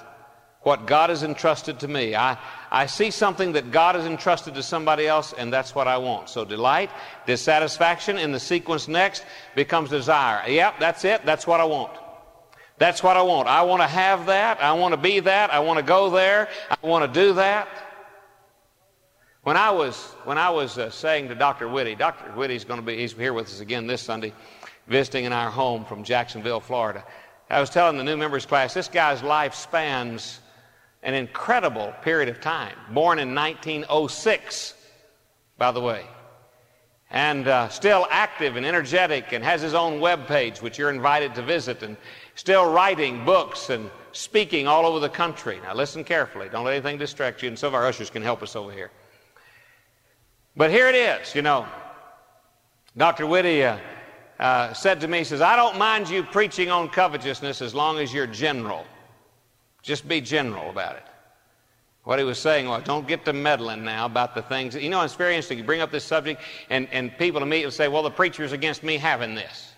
what 0.63 0.87
God 0.87 1.11
has 1.11 1.23
entrusted 1.23 1.79
to 1.81 1.89
me. 1.89 2.17
I, 2.17 2.39
I 2.71 2.87
see 2.87 3.11
something 3.11 3.53
that 3.53 3.71
God 3.71 3.95
has 3.95 4.05
entrusted 4.05 4.55
to 4.55 4.63
somebody 4.63 5.07
else, 5.07 5.33
and 5.33 5.53
that's 5.53 5.75
what 5.75 5.87
I 5.87 5.99
want. 5.99 6.29
So 6.29 6.45
delight, 6.45 6.91
dissatisfaction, 7.27 8.19
in 8.19 8.33
the 8.33 8.41
sequence 8.41 8.89
next 8.89 9.25
becomes 9.55 9.91
desire. 9.91 10.49
Yep, 10.49 10.81
that's 10.81 11.05
it. 11.05 11.25
That's 11.25 11.47
what 11.47 11.61
I 11.61 11.65
want. 11.65 11.93
That's 12.79 13.03
what 13.03 13.17
I 13.17 13.23
want. 13.23 13.49
I 13.49 13.63
want 13.63 13.83
to 13.83 13.87
have 13.87 14.27
that. 14.27 14.61
I 14.61 14.73
want 14.73 14.93
to 14.93 14.97
be 14.97 15.21
that. 15.21 15.53
I 15.53 15.61
want 15.61 15.79
to 15.79 15.85
go 15.85 16.11
there. 16.11 16.49
I 16.69 16.87
want 16.87 17.13
to 17.13 17.21
do 17.21 17.35
that. 17.35 17.69
When 19.47 19.57
I 19.57 19.71
was, 19.71 19.97
when 20.25 20.39
I 20.39 20.51
was 20.51 20.77
uh, 20.77 20.91
saying 20.91 21.29
to 21.29 21.37
Dr. 21.37 21.69
Whitty, 21.69 21.95
Dr. 21.95 22.33
Whitty's 22.33 22.65
going 22.65 22.81
to 22.81 22.85
be, 22.85 22.97
he's 22.97 23.13
here 23.13 23.33
with 23.33 23.47
us 23.47 23.61
again 23.61 23.87
this 23.87 24.03
Sunday, 24.03 24.33
visiting 24.89 25.25
in 25.25 25.33
our 25.33 25.53
home 25.53 25.85
from 25.85 26.03
Jacksonville, 26.03 26.59
Florida. 26.59 27.05
I 27.49 27.61
was 27.61 27.71
telling 27.71 27.97
the 27.97 28.03
new 28.03 28.17
members 28.17 28.45
class, 28.45 28.75
this 28.75 28.89
guy's 28.89 29.23
life 29.23 29.55
spans 29.55 30.41
an 31.05 31.15
incredible 31.15 31.95
period 32.03 32.29
of 32.29 32.41
time. 32.41 32.75
Born 32.91 33.21
in 33.21 33.37
1906, 33.37 34.75
by 35.59 35.71
the 35.71 35.81
way. 35.81 36.05
And 37.13 37.47
uh, 37.47 37.69
still 37.69 38.09
active 38.11 38.57
and 38.57 38.67
energetic 38.67 39.33
and 39.33 39.45
has 39.45 39.63
his 39.63 39.75
own 39.75 40.01
web 40.01 40.27
page, 40.27 40.61
which 40.61 40.77
you're 40.77 40.91
invited 40.91 41.37
to 41.37 41.43
visit, 41.43 41.85
and 41.85 41.97
still 42.35 42.69
writing 42.69 43.25
books 43.25 43.71
and 43.71 43.91
speaking 44.11 44.67
all 44.67 44.85
over 44.87 44.99
the 44.99 45.09
country. 45.09 45.61
Now 45.63 45.75
listen 45.75 46.03
carefully. 46.03 46.49
Don't 46.49 46.65
let 46.65 46.75
anything 46.75 46.99
distract 46.99 47.45
you, 47.45 47.49
and 47.49 47.57
some 47.57 47.69
of 47.69 47.75
our 47.75 47.87
ushers 47.87 48.11
can 48.11 48.23
help 48.23 48.43
us 48.43 48.57
over 48.57 48.73
here. 48.73 48.91
But 50.57 50.71
here 50.71 50.89
it 50.89 50.95
is, 50.95 51.35
you 51.35 51.43
know. 51.43 51.67
Dr. 52.97 53.27
Whitty 53.27 53.63
uh, 53.63 53.79
uh, 54.41 54.73
said 54.73 55.01
to 55.01 55.09
me, 55.09 55.19
he 55.19 55.25
says, 55.25 55.43
I 55.43 55.55
don't 55.55 55.77
mind 55.77 56.09
you 56.09 56.23
preaching 56.23 56.71
on 56.71 56.89
covetousness 56.89 57.61
as 57.61 57.75
long 57.75 57.99
as 57.99 58.13
you're 58.13 58.27
general. 58.27 58.87
Just 59.83 60.09
be 60.09 60.21
general 60.21 60.71
about 60.71 60.97
it. 60.97 61.05
What 62.05 62.19
he 62.19 62.25
was 62.25 62.39
saying 62.39 62.69
was, 62.69 62.85
don't 62.85 63.07
get 63.07 63.25
to 63.25 63.33
meddling 63.33 63.85
now 63.85 64.07
about 64.07 64.35
the 64.35 64.43
things. 64.43 64.75
You 64.77 64.89
know, 64.89 65.03
it's 65.03 65.15
very 65.15 65.35
interesting. 65.35 65.59
You 65.59 65.65
bring 65.65 65.81
up 65.81 65.91
this 65.91 66.05
subject, 66.05 66.41
and, 66.71 66.89
and 66.93 67.17
people 67.19 67.43
immediately 67.43 67.73
say, 67.73 67.89
well, 67.89 68.03
the 68.03 68.11
preacher's 68.11 68.53
against 68.53 68.83
me 68.83 68.97
having 68.97 69.35
this. 69.35 69.73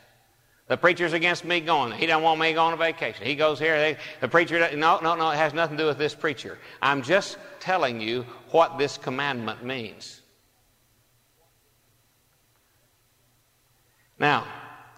The 0.68 0.76
preacher's 0.76 1.14
against 1.14 1.46
me 1.46 1.60
going. 1.60 1.92
He 1.92 2.04
don't 2.04 2.22
want 2.22 2.38
me 2.38 2.52
going 2.52 2.74
on 2.74 2.78
vacation. 2.78 3.24
He 3.24 3.34
goes 3.34 3.58
here. 3.58 3.78
They, 3.78 3.96
the 4.20 4.28
preacher, 4.28 4.58
no, 4.76 5.00
no, 5.00 5.14
no, 5.16 5.30
it 5.30 5.36
has 5.36 5.54
nothing 5.54 5.78
to 5.78 5.84
do 5.84 5.86
with 5.88 5.96
this 5.96 6.14
preacher. 6.14 6.58
I'm 6.82 7.02
just 7.02 7.38
telling 7.58 8.00
you 8.00 8.26
what 8.50 8.76
this 8.76 8.98
commandment 8.98 9.64
means. 9.64 10.17
Now, 14.18 14.46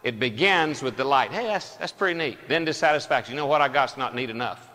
it 0.02 0.18
begins 0.18 0.82
with 0.82 0.96
delight. 0.96 1.30
Hey, 1.30 1.46
that's, 1.46 1.76
that's 1.76 1.92
pretty 1.92 2.18
neat. 2.18 2.38
Then 2.48 2.64
dissatisfaction. 2.64 3.34
You 3.34 3.40
know 3.40 3.46
what 3.46 3.60
I 3.60 3.68
got's 3.68 3.96
not 3.96 4.14
neat 4.14 4.30
enough. 4.30 4.68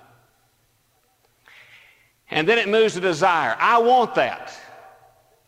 And 2.30 2.48
then 2.48 2.58
it 2.58 2.70
moves 2.70 2.94
to 2.94 3.00
desire. 3.00 3.56
I 3.60 3.78
want 3.80 4.16
that. 4.16 4.54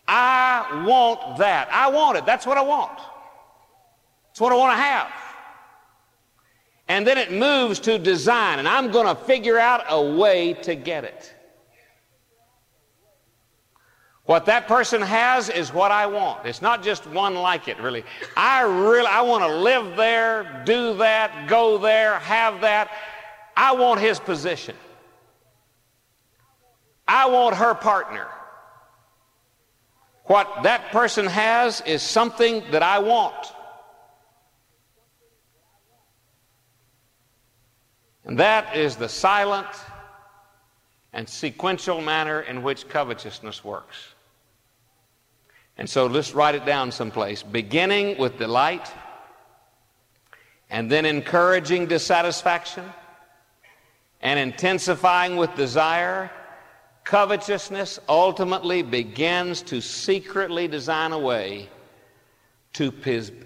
I 0.08 0.84
want 0.86 1.38
that. 1.38 1.68
I 1.72 1.90
want 1.90 2.18
it. 2.18 2.26
That's 2.26 2.46
what 2.46 2.58
I 2.58 2.62
want. 2.62 2.98
That's 4.30 4.40
what 4.40 4.52
I 4.52 4.56
want 4.56 4.74
to 4.74 4.82
have. 4.82 5.12
And 6.88 7.06
then 7.06 7.18
it 7.18 7.32
moves 7.32 7.80
to 7.82 8.00
design, 8.00 8.60
and 8.60 8.68
I'm 8.68 8.92
going 8.92 9.08
to 9.08 9.16
figure 9.16 9.60
out 9.60 9.84
a 9.90 10.02
way 10.02 10.54
to 10.54 10.76
get 10.76 11.04
it. 11.04 11.34
What 14.28 14.46
that 14.48 14.68
person 14.68 15.02
has 15.02 15.48
is 15.48 15.72
what 15.72 15.90
I 15.90 16.06
want. 16.06 16.46
It's 16.46 16.62
not 16.62 16.84
just 16.84 17.08
one 17.08 17.34
like 17.34 17.70
it, 17.70 17.80
really. 17.80 18.04
I 18.36 18.64
really 18.64 19.08
I 19.08 19.22
want 19.22 19.42
to 19.46 19.56
live 19.56 19.96
there, 19.96 20.64
do 20.66 20.98
that, 20.98 21.48
go 21.48 21.78
there, 21.78 22.20
have 22.20 22.60
that. 22.60 22.92
I 23.56 23.72
want 23.72 24.02
his 24.02 24.20
position. 24.20 24.76
I 27.08 27.30
want 27.30 27.56
her 27.56 27.74
partner. 27.74 28.28
What 30.26 30.64
that 30.64 30.92
person 30.92 31.26
has 31.26 31.80
is 31.86 32.02
something 32.02 32.62
that 32.72 32.84
I 32.84 33.00
want. 33.00 33.54
And 38.26 38.38
that 38.40 38.76
is 38.76 38.98
the 38.98 39.08
silent 39.08 39.68
and 41.14 41.30
sequential 41.30 42.02
manner 42.02 42.42
in 42.42 42.62
which 42.62 42.90
covetousness 42.90 43.64
works. 43.64 44.16
And 45.78 45.90
so 45.90 46.08
let's 46.08 46.34
write 46.34 46.56
it 46.56 46.66
down 46.66 46.92
someplace. 46.92 47.44
Beginning 47.44 48.18
with 48.18 48.38
delight, 48.38 48.92
and 50.70 50.92
then 50.92 51.06
encouraging 51.06 51.86
dissatisfaction, 51.86 52.86
and 54.22 54.40
intensifying 54.40 55.38
with 55.38 55.56
desire, 55.56 56.32
covetousness 57.04 58.00
ultimately 58.10 58.82
begins 58.82 59.62
to 59.62 59.80
secretly 59.80 60.68
design 60.68 61.12
a 61.12 61.20
way 61.20 61.70
to, 62.74 62.92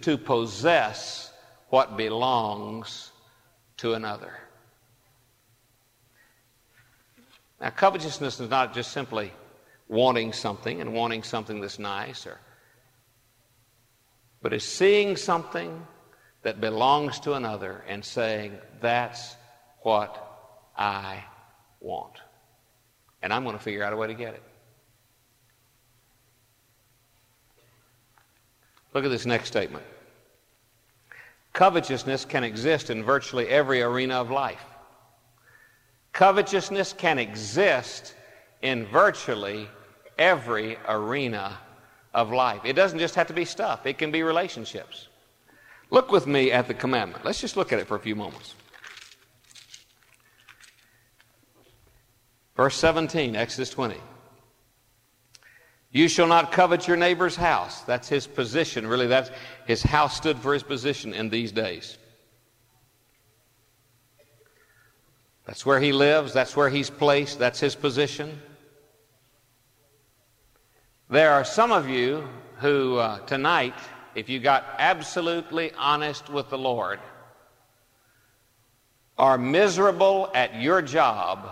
to 0.02 0.18
possess 0.18 1.32
what 1.70 1.98
belongs 1.98 3.12
to 3.78 3.94
another. 3.94 4.34
Now, 7.60 7.70
covetousness 7.70 8.40
is 8.40 8.50
not 8.50 8.74
just 8.74 8.92
simply 8.92 9.32
wanting 9.92 10.32
something 10.32 10.80
and 10.80 10.94
wanting 10.94 11.22
something 11.22 11.60
that's 11.60 11.78
nice, 11.78 12.26
or, 12.26 12.40
but 14.42 14.54
is 14.54 14.64
seeing 14.64 15.18
something 15.18 15.86
that 16.44 16.62
belongs 16.62 17.20
to 17.20 17.34
another 17.34 17.84
and 17.88 18.04
saying, 18.04 18.58
That's 18.80 19.36
what 19.82 20.72
I 20.76 21.24
want. 21.82 22.14
And 23.22 23.32
I'm 23.32 23.44
going 23.44 23.56
to 23.56 23.62
figure 23.62 23.84
out 23.84 23.94
a 23.94 23.98
way 23.98 24.08
to 24.08 24.14
get 24.14 24.34
it. 24.34 24.44
Look 28.94 29.06
at 29.06 29.12
this 29.12 29.26
next 29.26 29.48
statement. 29.48 29.86
Covetousness 31.54 32.26
can 32.26 32.44
exist 32.44 32.90
in 32.90 33.04
virtually 33.04 33.48
every 33.50 33.82
arena 33.82 34.16
of 34.16 34.32
life. 34.32 34.64
Covetousness 36.14 36.94
can 36.94 37.20
exist 37.20 38.16
in 38.62 38.86
virtually 38.86 39.68
every 40.22 40.78
arena 40.88 41.58
of 42.14 42.32
life. 42.32 42.62
It 42.64 42.74
doesn't 42.74 43.00
just 43.00 43.16
have 43.16 43.28
to 43.28 43.34
be 43.34 43.44
stuff, 43.44 43.86
it 43.86 43.98
can 43.98 44.12
be 44.12 44.22
relationships. 44.24 45.08
Look 45.90 46.12
with 46.12 46.28
me 46.28 46.52
at 46.52 46.68
the 46.68 46.74
commandment. 46.74 47.26
Let's 47.26 47.42
just 47.42 47.58
look 47.58 47.74
at 47.74 47.80
it 47.80 47.88
for 47.88 47.96
a 47.96 48.00
few 48.00 48.16
moments. 48.16 48.56
Verse 52.56 52.76
17, 52.76 53.36
Exodus 53.36 53.70
20. 53.72 53.98
You 55.92 56.08
shall 56.08 56.28
not 56.28 56.54
covet 56.54 56.88
your 56.88 56.96
neighbor's 56.96 57.36
house. 57.36 57.82
That's 57.82 58.08
his 58.08 58.26
position. 58.26 58.88
Really, 58.88 59.08
that's 59.08 59.32
his 59.66 59.84
house 59.84 60.16
stood 60.16 60.38
for 60.38 60.54
his 60.54 60.64
position 60.64 61.14
in 61.14 61.30
these 61.30 61.52
days. 61.52 61.98
That's 65.46 65.66
where 65.66 65.82
he 65.82 65.92
lives, 65.92 66.32
that's 66.32 66.56
where 66.56 66.70
he's 66.70 66.90
placed, 66.90 67.40
that's 67.40 67.60
his 67.60 67.76
position. 67.76 68.40
There 71.12 71.34
are 71.34 71.44
some 71.44 71.74
of 71.74 71.90
you 71.90 72.26
who 72.60 72.96
uh, 72.96 73.20
tonight, 73.26 73.74
if 74.16 74.30
you 74.30 74.40
got 74.40 74.64
absolutely 74.80 75.74
honest 75.78 76.30
with 76.30 76.50
the 76.50 76.58
Lord, 76.58 77.02
are 79.18 79.38
miserable 79.38 80.32
at 80.34 80.62
your 80.62 80.82
job 80.82 81.50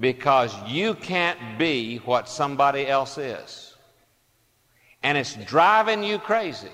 because 0.00 0.52
you 0.66 0.94
can't 0.94 1.60
be 1.60 1.98
what 1.98 2.28
somebody 2.28 2.88
else 2.88 3.18
is. 3.18 3.76
And 5.04 5.16
it's 5.16 5.36
driving 5.36 6.02
you 6.02 6.18
crazy 6.18 6.72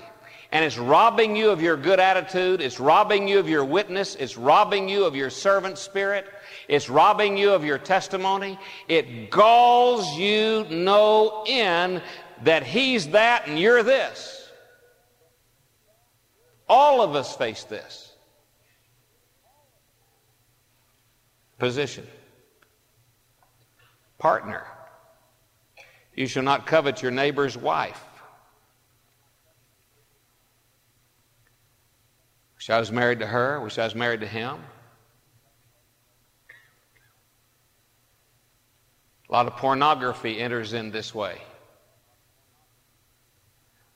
and 0.51 0.65
it's 0.65 0.79
robbing 0.79 1.35
you 1.35 1.51
of 1.51 1.61
your 1.61 1.77
good 1.77 1.99
attitude. 1.99 2.59
It's 2.59 2.79
robbing 2.79 3.27
you 3.27 3.37
of 3.37 3.47
your 3.47 3.65
witness. 3.65 4.15
It's 4.15 4.35
robbing 4.35 4.89
you 4.89 5.05
of 5.05 5.15
your 5.15 5.29
servant 5.29 5.77
spirit. 5.77 6.25
It's 6.67 6.89
robbing 6.89 7.37
you 7.37 7.51
of 7.51 7.63
your 7.63 7.77
testimony. 7.77 8.59
It 8.87 9.29
galls 9.29 10.17
you 10.17 10.65
no 10.69 11.43
end 11.47 12.01
that 12.43 12.63
he's 12.63 13.09
that 13.09 13.47
and 13.47 13.59
you're 13.59 13.83
this. 13.83 14.49
All 16.67 17.01
of 17.01 17.15
us 17.15 17.35
face 17.35 17.63
this. 17.63 18.13
Position. 21.59 22.07
Partner. 24.17 24.65
You 26.15 26.27
shall 26.27 26.43
not 26.43 26.65
covet 26.65 27.01
your 27.01 27.11
neighbor's 27.11 27.57
wife. 27.57 28.01
Wish 32.55 32.69
I 32.69 32.79
was 32.79 32.91
married 32.91 33.19
to 33.19 33.27
her. 33.27 33.61
Wish 33.61 33.77
I 33.77 33.83
was 33.83 33.93
married 33.93 34.21
to 34.21 34.27
him. 34.27 34.57
A 39.29 39.31
lot 39.31 39.47
of 39.47 39.55
pornography 39.57 40.39
enters 40.39 40.73
in 40.73 40.91
this 40.91 41.13
way. 41.13 41.41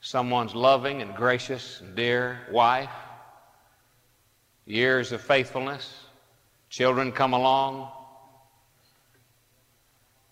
Someone's 0.00 0.54
loving 0.54 1.02
and 1.02 1.14
gracious 1.14 1.80
and 1.80 1.94
dear 1.94 2.40
wife, 2.50 2.90
years 4.64 5.12
of 5.12 5.20
faithfulness, 5.20 6.04
children 6.68 7.12
come 7.12 7.34
along. 7.34 7.90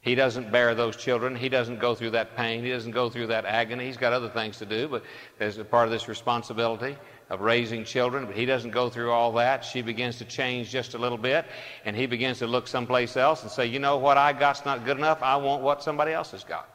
He 0.01 0.15
doesn't 0.15 0.51
bear 0.51 0.75
those 0.75 0.97
children. 0.97 1.37
He 1.37 1.49
doesn't 1.49 1.81
go 1.81 1.95
through 1.95 2.11
that 2.13 2.37
pain. 2.37 2.65
He 2.65 2.71
doesn't 2.71 2.93
go 2.93 3.11
through 3.11 3.27
that 3.27 3.45
agony. 3.45 3.87
He's 3.87 3.97
got 3.97 4.13
other 4.13 4.29
things 4.29 4.59
to 4.59 4.67
do, 4.67 4.89
but 4.89 5.05
as 5.39 5.59
a 5.59 5.65
part 5.65 5.87
of 5.87 5.91
this 5.93 6.09
responsibility 6.09 6.97
of 7.31 7.41
raising 7.41 7.85
children, 7.85 8.25
but 8.27 8.35
he 8.35 8.47
doesn't 8.47 8.71
go 8.71 8.89
through 8.89 9.11
all 9.11 9.33
that. 9.33 9.65
She 9.65 9.83
begins 9.83 10.17
to 10.19 10.25
change 10.25 10.71
just 10.71 10.95
a 10.95 10.99
little 10.99 11.19
bit, 11.19 11.47
and 11.85 11.95
he 11.95 12.07
begins 12.07 12.39
to 12.39 12.47
look 12.47 12.67
someplace 12.67 13.17
else 13.17 13.43
and 13.43 13.51
say, 13.51 13.67
You 13.67 13.79
know 13.79 13.99
what 13.99 14.17
I 14.17 14.33
got's 14.33 14.65
not 14.65 14.85
good 14.85 14.97
enough. 14.97 15.23
I 15.23 15.37
want 15.37 15.63
what 15.63 15.83
somebody 15.83 16.13
else 16.13 16.31
has 16.31 16.45
got. 16.45 16.69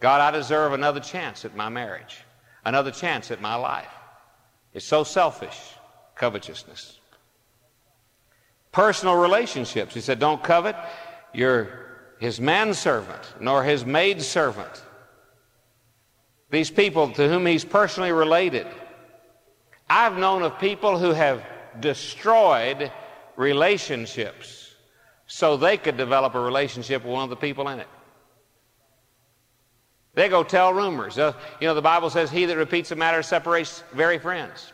God, 0.00 0.20
I 0.20 0.36
deserve 0.36 0.72
another 0.72 1.00
chance 1.00 1.44
at 1.44 1.56
my 1.56 1.68
marriage, 1.68 2.18
another 2.64 2.90
chance 2.90 3.30
at 3.30 3.40
my 3.40 3.54
life. 3.54 3.92
It's 4.72 4.86
so 4.86 5.04
selfish, 5.04 5.58
covetousness. 6.14 6.98
Personal 8.70 9.16
relationships. 9.16 9.94
He 9.94 10.00
said, 10.00 10.18
Don't 10.18 10.42
covet 10.42 10.76
your 11.32 11.86
his 12.18 12.40
manservant, 12.40 13.22
nor 13.40 13.62
his 13.62 13.86
maidservant 13.86 14.82
these 16.50 16.70
people 16.70 17.10
to 17.12 17.28
whom 17.28 17.46
he's 17.46 17.64
personally 17.64 18.12
related. 18.12 18.66
I've 19.88 20.16
known 20.16 20.42
of 20.42 20.58
people 20.58 20.98
who 20.98 21.12
have 21.12 21.42
destroyed 21.80 22.90
relationships 23.36 24.74
so 25.26 25.56
they 25.56 25.76
could 25.76 25.96
develop 25.96 26.34
a 26.34 26.40
relationship 26.40 27.04
with 27.04 27.12
one 27.12 27.24
of 27.24 27.30
the 27.30 27.36
people 27.36 27.68
in 27.68 27.80
it. 27.80 27.88
They 30.14 30.28
go 30.28 30.42
tell 30.42 30.72
rumors. 30.72 31.18
Uh, 31.18 31.34
you 31.60 31.68
know, 31.68 31.74
the 31.74 31.82
Bible 31.82 32.10
says, 32.10 32.30
He 32.30 32.44
that 32.46 32.56
repeats 32.56 32.90
a 32.90 32.96
matter 32.96 33.22
separates 33.22 33.84
very 33.92 34.18
friends. 34.18 34.72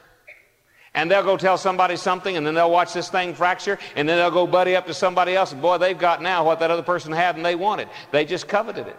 And 0.94 1.10
they'll 1.10 1.24
go 1.24 1.36
tell 1.36 1.58
somebody 1.58 1.96
something, 1.96 2.36
and 2.36 2.46
then 2.46 2.54
they'll 2.54 2.70
watch 2.70 2.94
this 2.94 3.10
thing 3.10 3.34
fracture, 3.34 3.78
and 3.96 4.08
then 4.08 4.16
they'll 4.16 4.30
go 4.30 4.46
buddy 4.46 4.76
up 4.76 4.86
to 4.86 4.94
somebody 4.94 5.34
else, 5.34 5.52
and 5.52 5.60
boy, 5.60 5.76
they've 5.76 5.98
got 5.98 6.22
now 6.22 6.44
what 6.44 6.60
that 6.60 6.70
other 6.70 6.84
person 6.84 7.12
had 7.12 7.34
and 7.34 7.44
they 7.44 7.56
wanted. 7.56 7.88
They 8.12 8.24
just 8.24 8.46
coveted 8.46 8.86
it. 8.86 8.96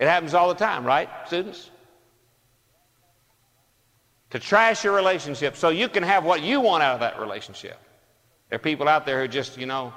It 0.00 0.08
happens 0.08 0.34
all 0.34 0.48
the 0.48 0.56
time, 0.56 0.84
right, 0.84 1.08
students? 1.26 1.70
To 4.32 4.38
trash 4.38 4.82
your 4.82 4.94
relationship 4.94 5.56
so 5.56 5.68
you 5.68 5.90
can 5.90 6.02
have 6.02 6.24
what 6.24 6.40
you 6.40 6.60
want 6.60 6.82
out 6.82 6.94
of 6.94 7.00
that 7.00 7.20
relationship. 7.20 7.78
There 8.48 8.56
are 8.56 8.58
people 8.58 8.88
out 8.88 9.04
there 9.04 9.20
who 9.20 9.28
just, 9.28 9.58
you 9.58 9.66
know, 9.66 9.92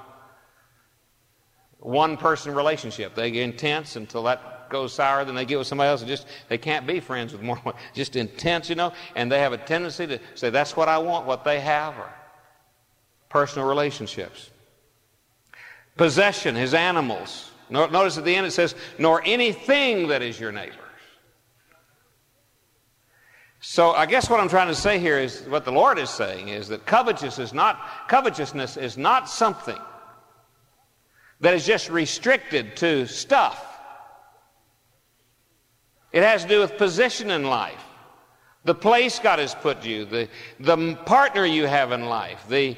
one 1.80 2.17
person 2.17 2.54
relationship. 2.54 3.15
They 3.15 3.32
get 3.32 3.43
intense 3.43 3.95
until 3.95 4.24
that 4.24 4.69
goes 4.69 4.91
sour, 4.91 5.24
then 5.24 5.36
they 5.36 5.45
get 5.45 5.58
with 5.58 5.67
somebody 5.67 5.88
else 5.88 6.02
and 6.02 6.10
just 6.10 6.28
they 6.50 6.58
can't 6.58 6.86
be 6.86 7.00
friends 7.00 7.32
with 7.32 7.41
more 7.41 7.62
just 7.93 8.17
intense, 8.17 8.69
you 8.69 8.76
know, 8.76 8.91
and 9.15 9.32
they 9.32 9.39
have 9.39 9.54
a 9.54 9.58
tendency 9.58 10.06
to 10.06 10.19
say 10.34 10.50
that's 10.50 10.76
what 10.76 10.89
I 10.89 10.98
want, 10.98 11.26
what 11.26 11.45
they 11.45 11.62
have, 11.62 11.98
or 11.98 12.12
personal 13.30 13.69
relationships. 13.69 14.50
Possession, 15.95 16.56
his 16.56 16.74
animals. 16.74 17.52
Notice 17.69 18.17
at 18.17 18.26
the 18.26 18.36
end 18.36 18.45
it 18.45 18.52
says, 18.52 18.76
nor 19.00 19.21
anything 19.24 20.10
that 20.10 20.21
is 20.21 20.38
your 20.38 20.52
neighbor's. 20.52 20.85
So 23.67 23.93
I 23.93 24.06
guess 24.06 24.30
what 24.30 24.39
I'm 24.39 24.47
trying 24.47 24.67
to 24.67 24.75
say 24.75 24.99
here 24.99 25.17
is 25.17 25.41
what 25.47 25.65
the 25.65 25.71
Lord 25.71 25.97
is 25.97 26.12
saying 26.12 26.49
is 26.49 26.67
that 26.67 26.86
covetousness 26.86 27.39
is 27.39 27.51
not 27.51 28.08
covetousness 28.08 28.78
is 28.78 28.95
not 28.95 29.28
something 29.28 29.80
that 31.39 31.56
is 31.56 31.65
just 31.65 31.89
restricted 31.89 32.78
to 32.78 33.08
stuff. 33.08 33.65
It 36.12 36.21
has 36.21 36.43
to 36.43 36.47
do 36.47 36.60
with 36.60 36.78
position 36.78 37.32
in 37.32 37.45
life, 37.45 37.84
the 38.65 38.75
place 38.75 39.17
God 39.17 39.39
has 39.39 39.56
put 39.56 39.84
you, 39.84 40.06
the, 40.06 40.30
the 40.60 40.95
partner 41.08 41.43
you 41.43 41.65
have 41.65 41.91
in 41.91 42.06
life, 42.06 42.45
the, 42.47 42.78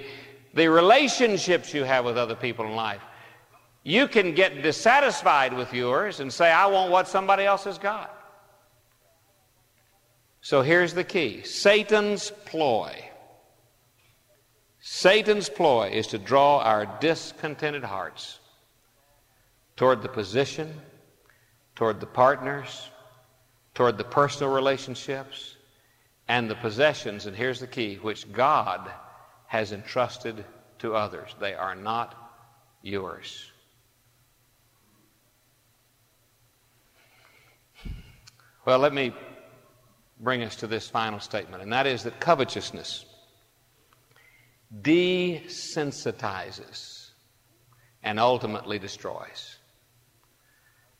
the 0.53 0.69
relationships 0.69 1.73
you 1.73 1.83
have 1.83 2.05
with 2.05 2.17
other 2.17 2.33
people 2.33 2.63
in 2.65 2.75
life. 2.75 3.01
You 3.83 4.07
can 4.07 4.33
get 4.33 4.63
dissatisfied 4.63 5.51
with 5.51 5.73
yours 5.73 6.21
and 6.21 6.31
say, 6.31 6.49
I 6.49 6.65
want 6.67 6.91
what 6.91 7.09
somebody 7.09 7.43
else 7.43 7.65
has 7.65 7.77
got. 7.77 8.16
So 10.41 10.61
here's 10.61 10.93
the 10.93 11.03
key 11.03 11.43
Satan's 11.43 12.31
ploy. 12.45 13.03
Satan's 14.79 15.49
ploy 15.49 15.89
is 15.89 16.07
to 16.07 16.17
draw 16.17 16.59
our 16.59 16.85
discontented 17.01 17.83
hearts 17.83 18.39
toward 19.75 20.01
the 20.01 20.09
position, 20.09 20.73
toward 21.75 21.99
the 21.99 22.05
partners, 22.05 22.89
toward 23.73 23.97
the 23.97 24.03
personal 24.03 24.53
relationships, 24.53 25.55
and 26.27 26.49
the 26.49 26.55
possessions, 26.55 27.25
and 27.25 27.35
here's 27.35 27.59
the 27.59 27.67
key, 27.67 27.95
which 27.95 28.31
God 28.31 28.89
has 29.47 29.71
entrusted 29.71 30.43
to 30.79 30.95
others. 30.95 31.35
They 31.39 31.53
are 31.53 31.75
not 31.75 32.15
yours. 32.81 33.51
Well, 38.65 38.79
let 38.79 38.93
me 38.93 39.13
bring 40.19 40.43
us 40.43 40.57
to 40.57 40.67
this 40.67 40.89
final 40.89 41.19
statement, 41.19 41.63
and 41.63 41.73
that 41.73 41.87
is 41.87 42.03
that 42.03 42.19
covetousness 42.19 43.05
desensitizes 44.81 47.09
and 48.03 48.19
ultimately 48.19 48.77
destroys. 48.79 49.57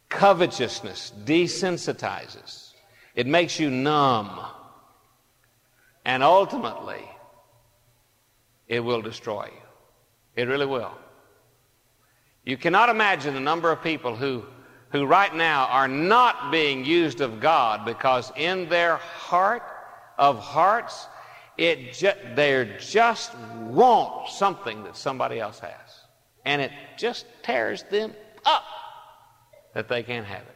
Covetousness 0.09 1.11
desensitizes, 1.25 2.73
it 3.15 3.27
makes 3.27 3.59
you 3.59 3.69
numb, 3.69 4.39
and 6.05 6.23
ultimately, 6.23 7.03
it 8.67 8.79
will 8.79 9.01
destroy 9.01 9.45
you. 9.45 9.61
It 10.35 10.47
really 10.47 10.65
will. 10.65 10.93
You 12.45 12.55
cannot 12.55 12.87
imagine 12.89 13.33
the 13.33 13.41
number 13.41 13.69
of 13.71 13.83
people 13.83 14.15
who 14.15 14.45
who 14.91 15.05
right 15.05 15.33
now 15.35 15.65
are 15.65 15.87
not 15.87 16.51
being 16.51 16.85
used 16.85 17.21
of 17.21 17.39
God 17.39 17.85
because 17.85 18.31
in 18.35 18.69
their 18.69 18.97
heart 18.97 19.63
of 20.17 20.39
hearts, 20.39 21.07
it 21.57 21.93
ju- 21.93 22.11
they 22.35 22.77
just 22.79 23.35
want 23.37 24.29
something 24.29 24.83
that 24.83 24.95
somebody 24.95 25.39
else 25.39 25.59
has. 25.59 26.01
And 26.45 26.61
it 26.61 26.71
just 26.97 27.25
tears 27.43 27.83
them 27.83 28.13
up 28.45 28.63
that 29.73 29.87
they 29.87 30.03
can't 30.03 30.25
have 30.25 30.41
it. 30.41 30.55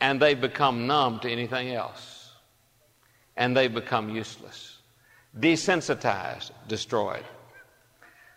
And 0.00 0.20
they 0.20 0.34
become 0.34 0.86
numb 0.86 1.20
to 1.20 1.30
anything 1.30 1.70
else. 1.74 2.32
And 3.36 3.56
they 3.56 3.68
become 3.68 4.10
useless, 4.10 4.78
desensitized, 5.38 6.50
destroyed. 6.68 7.24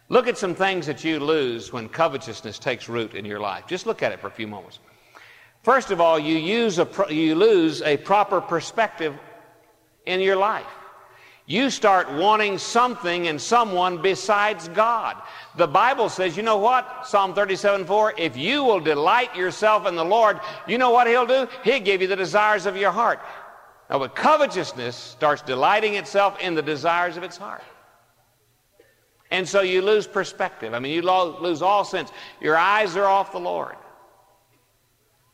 Look 0.10 0.28
at 0.28 0.38
some 0.38 0.54
things 0.54 0.86
that 0.86 1.04
you 1.04 1.20
lose 1.20 1.74
when 1.74 1.90
covetousness 1.90 2.60
takes 2.60 2.88
root 2.88 3.16
in 3.16 3.26
your 3.26 3.40
life. 3.40 3.66
Just 3.68 3.88
look 3.88 4.04
at 4.04 4.12
it 4.12 4.20
for 4.20 4.28
a 4.28 4.32
few 4.32 4.48
moments. 4.48 4.80
First 5.64 5.90
of 5.90 6.00
all, 6.00 6.20
you, 6.20 6.38
use 6.38 6.78
a, 6.78 6.88
you 7.10 7.34
lose 7.34 7.82
a 7.82 7.98
proper 7.98 8.40
perspective 8.40 9.16
in 10.06 10.20
your 10.20 10.36
life. 10.36 10.68
You 11.48 11.70
start 11.70 12.12
wanting 12.12 12.58
something 12.58 13.28
and 13.28 13.40
someone 13.40 14.02
besides 14.02 14.68
God. 14.70 15.18
The 15.58 15.68
Bible 15.68 16.10
says, 16.10 16.36
you 16.36 16.44
know 16.44 16.58
what? 16.58 17.08
Psalm 17.08 17.34
37 17.34 17.86
4, 17.86 18.14
if 18.18 18.36
you 18.36 18.64
will 18.64 18.80
delight 18.80 19.36
yourself 19.36 19.86
in 19.86 19.96
the 19.96 20.06
Lord, 20.06 20.40
you 20.68 20.80
know 20.80 20.90
what 20.90 21.08
He'll 21.08 21.28
do? 21.28 21.48
He'll 21.64 21.80
give 21.80 22.02
you 22.02 22.08
the 22.08 22.16
desires 22.16 22.66
of 22.66 22.78
your 22.78 22.92
heart. 22.92 23.20
Now, 23.90 24.00
but 24.00 24.16
covetousness 24.16 24.96
starts 24.96 25.44
delighting 25.44 25.96
itself 25.96 26.40
in 26.40 26.56
the 26.56 26.64
desires 26.64 27.18
of 27.18 27.24
its 27.24 27.38
heart. 27.38 27.62
And 29.36 29.46
so 29.48 29.60
you 29.60 29.82
lose 29.82 30.08
perspective. 30.08 30.74
I 30.74 30.80
mean, 30.80 30.94
you 30.94 31.02
lose 31.02 31.62
all 31.62 31.84
sense. 31.84 32.10
Your 32.40 32.56
eyes 32.56 32.96
are 32.96 33.04
off 33.04 33.34
the 33.34 33.40
Lord. 33.40 33.76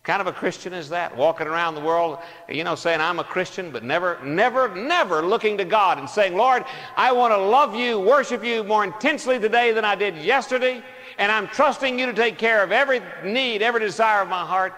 Kind 0.03 0.21
of 0.21 0.25
a 0.25 0.31
Christian 0.31 0.73
is 0.73 0.89
that? 0.89 1.15
Walking 1.15 1.45
around 1.45 1.75
the 1.75 1.81
world, 1.81 2.17
you 2.49 2.63
know, 2.63 2.73
saying, 2.73 2.99
I'm 2.99 3.19
a 3.19 3.23
Christian, 3.23 3.69
but 3.69 3.83
never, 3.83 4.17
never, 4.25 4.73
never 4.73 5.21
looking 5.21 5.55
to 5.59 5.65
God 5.65 5.99
and 5.99 6.09
saying, 6.09 6.35
Lord, 6.35 6.65
I 6.97 7.11
want 7.11 7.31
to 7.31 7.37
love 7.37 7.75
you, 7.75 7.99
worship 7.99 8.43
you 8.43 8.63
more 8.63 8.83
intensely 8.83 9.37
today 9.37 9.71
than 9.71 9.85
I 9.85 9.93
did 9.93 10.17
yesterday, 10.17 10.81
and 11.19 11.31
I'm 11.31 11.47
trusting 11.49 11.99
you 11.99 12.07
to 12.07 12.13
take 12.13 12.39
care 12.39 12.63
of 12.63 12.71
every 12.71 13.01
need, 13.23 13.61
every 13.61 13.81
desire 13.81 14.23
of 14.23 14.29
my 14.29 14.43
heart. 14.43 14.73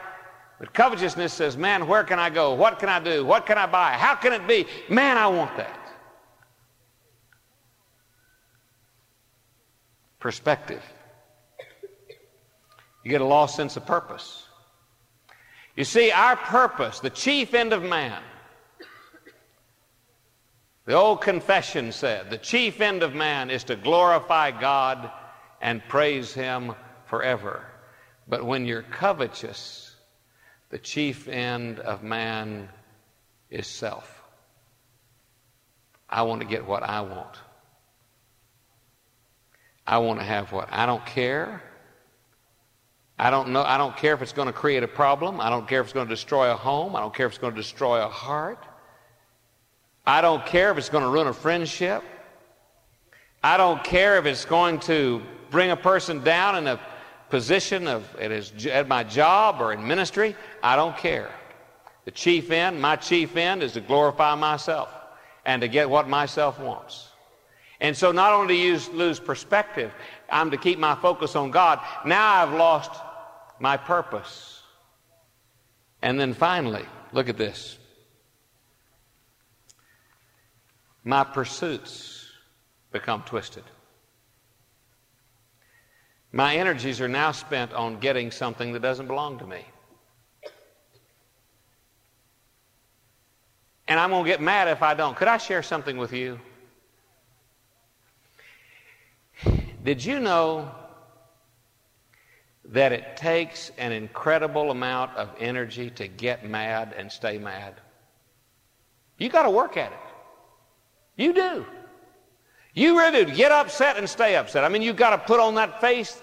But 0.59 0.73
covetousness 0.73 1.31
says, 1.31 1.55
man, 1.55 1.87
where 1.87 2.03
can 2.03 2.19
I 2.19 2.29
go? 2.29 2.53
What 2.55 2.77
can 2.77 2.89
I 2.89 2.99
do? 2.99 3.25
What 3.25 3.45
can 3.45 3.57
I 3.57 3.67
buy? 3.67 3.93
How 3.93 4.15
can 4.15 4.33
it 4.33 4.45
be? 4.45 4.67
Man, 4.89 5.17
I 5.17 5.27
want 5.27 5.55
that. 5.55 5.79
Perspective. 10.23 10.81
You 13.03 13.11
get 13.11 13.19
a 13.19 13.25
lost 13.25 13.57
sense 13.57 13.75
of 13.75 13.85
purpose. 13.85 14.47
You 15.75 15.83
see, 15.83 16.11
our 16.11 16.37
purpose, 16.37 17.01
the 17.01 17.09
chief 17.09 17.53
end 17.53 17.73
of 17.73 17.83
man, 17.83 18.23
the 20.85 20.93
old 20.93 21.19
confession 21.19 21.91
said, 21.91 22.29
the 22.29 22.37
chief 22.37 22.79
end 22.79 23.03
of 23.03 23.13
man 23.13 23.49
is 23.49 23.65
to 23.65 23.75
glorify 23.75 24.51
God 24.51 25.11
and 25.61 25.83
praise 25.89 26.33
Him 26.33 26.73
forever. 27.03 27.65
But 28.25 28.45
when 28.45 28.65
you're 28.65 28.83
covetous, 28.83 29.93
the 30.69 30.79
chief 30.79 31.27
end 31.27 31.79
of 31.79 32.01
man 32.01 32.69
is 33.49 33.67
self. 33.67 34.23
I 36.09 36.21
want 36.21 36.39
to 36.39 36.47
get 36.47 36.65
what 36.65 36.81
I 36.81 37.01
want. 37.01 37.39
I 39.85 39.97
want 39.97 40.19
to 40.19 40.25
have 40.25 40.51
what? 40.51 40.69
I 40.71 40.85
don't 40.85 41.05
care. 41.05 41.61
I 43.19 43.29
don't 43.29 43.49
know. 43.49 43.61
I 43.61 43.77
don't 43.77 43.95
care 43.95 44.13
if 44.13 44.21
it's 44.21 44.33
going 44.33 44.47
to 44.47 44.53
create 44.53 44.83
a 44.83 44.87
problem. 44.87 45.39
I 45.39 45.49
don't 45.49 45.67
care 45.67 45.81
if 45.81 45.87
it's 45.87 45.93
going 45.93 46.07
to 46.07 46.13
destroy 46.13 46.51
a 46.51 46.55
home. 46.55 46.95
I 46.95 46.99
don't 46.99 47.13
care 47.13 47.27
if 47.27 47.33
it's 47.33 47.39
going 47.39 47.53
to 47.53 47.61
destroy 47.61 48.03
a 48.03 48.09
heart. 48.09 48.65
I 50.05 50.21
don't 50.21 50.45
care 50.45 50.71
if 50.71 50.77
it's 50.77 50.89
going 50.89 51.03
to 51.03 51.09
ruin 51.09 51.27
a 51.27 51.33
friendship. 51.33 52.03
I 53.43 53.57
don't 53.57 53.83
care 53.83 54.17
if 54.17 54.25
it's 54.25 54.45
going 54.45 54.79
to 54.81 55.21
bring 55.51 55.71
a 55.71 55.77
person 55.77 56.23
down 56.23 56.57
in 56.57 56.67
a 56.67 56.79
position 57.29 57.87
of 57.87 58.03
at, 58.17 58.31
his, 58.31 58.65
at 58.65 58.87
my 58.87 59.03
job 59.03 59.61
or 59.61 59.73
in 59.73 59.85
ministry. 59.85 60.35
I 60.61 60.75
don't 60.75 60.97
care. 60.97 61.31
The 62.05 62.11
chief 62.11 62.51
end, 62.51 62.81
my 62.81 62.95
chief 62.95 63.35
end, 63.37 63.63
is 63.63 63.73
to 63.73 63.81
glorify 63.81 64.35
myself 64.35 64.89
and 65.45 65.61
to 65.61 65.67
get 65.67 65.89
what 65.89 66.09
myself 66.09 66.59
wants. 66.59 67.09
And 67.83 67.95
so 67.97 68.13
not 68.13 68.31
only 68.31 68.55
do 68.55 68.61
you 68.61 68.79
lose 68.93 69.19
perspective, 69.19 69.93
I'm 70.29 70.51
to 70.51 70.57
keep 70.57 70.79
my 70.79 70.95
focus 70.95 71.35
on 71.35 71.51
God. 71.51 71.81
Now 72.05 72.35
I've 72.35 72.53
lost 72.53 72.91
my 73.59 73.75
purpose. 73.75 74.61
And 76.01 76.17
then 76.17 76.33
finally, 76.33 76.85
look 77.11 77.27
at 77.27 77.37
this. 77.37 77.77
My 81.03 81.25
pursuits 81.25 82.25
become 82.93 83.21
twisted. 83.23 83.63
My 86.31 86.55
energies 86.55 87.01
are 87.01 87.09
now 87.09 87.33
spent 87.33 87.73
on 87.73 87.99
getting 87.99 88.31
something 88.31 88.71
that 88.71 88.81
doesn't 88.81 89.07
belong 89.07 89.39
to 89.39 89.45
me. 89.45 89.65
And 93.89 93.99
I'm 93.99 94.09
going 94.09 94.23
to 94.23 94.29
get 94.29 94.41
mad 94.41 94.69
if 94.69 94.81
I 94.81 94.93
don't. 94.93 95.17
Could 95.17 95.27
I 95.27 95.37
share 95.37 95.61
something 95.61 95.97
with 95.97 96.13
you? 96.13 96.39
Did 99.83 100.03
you 100.03 100.19
know 100.19 100.71
that 102.65 102.93
it 102.93 103.17
takes 103.17 103.71
an 103.77 103.91
incredible 103.91 104.71
amount 104.71 105.15
of 105.17 105.29
energy 105.39 105.89
to 105.91 106.07
get 106.07 106.49
mad 106.49 106.93
and 106.97 107.11
stay 107.11 107.37
mad? 107.37 107.75
You 109.17 109.29
got 109.29 109.43
to 109.43 109.49
work 109.49 109.75
at 109.75 109.91
it. 109.91 109.97
You 111.17 111.33
do. 111.33 111.65
You 112.73 112.97
really 112.97 113.25
do. 113.25 113.35
Get 113.35 113.51
upset 113.51 113.97
and 113.97 114.09
stay 114.09 114.35
upset. 114.35 114.63
I 114.63 114.69
mean, 114.69 114.81
you've 114.81 114.95
got 114.95 115.11
to 115.11 115.17
put 115.17 115.39
on 115.39 115.55
that 115.55 115.81
face 115.81 116.19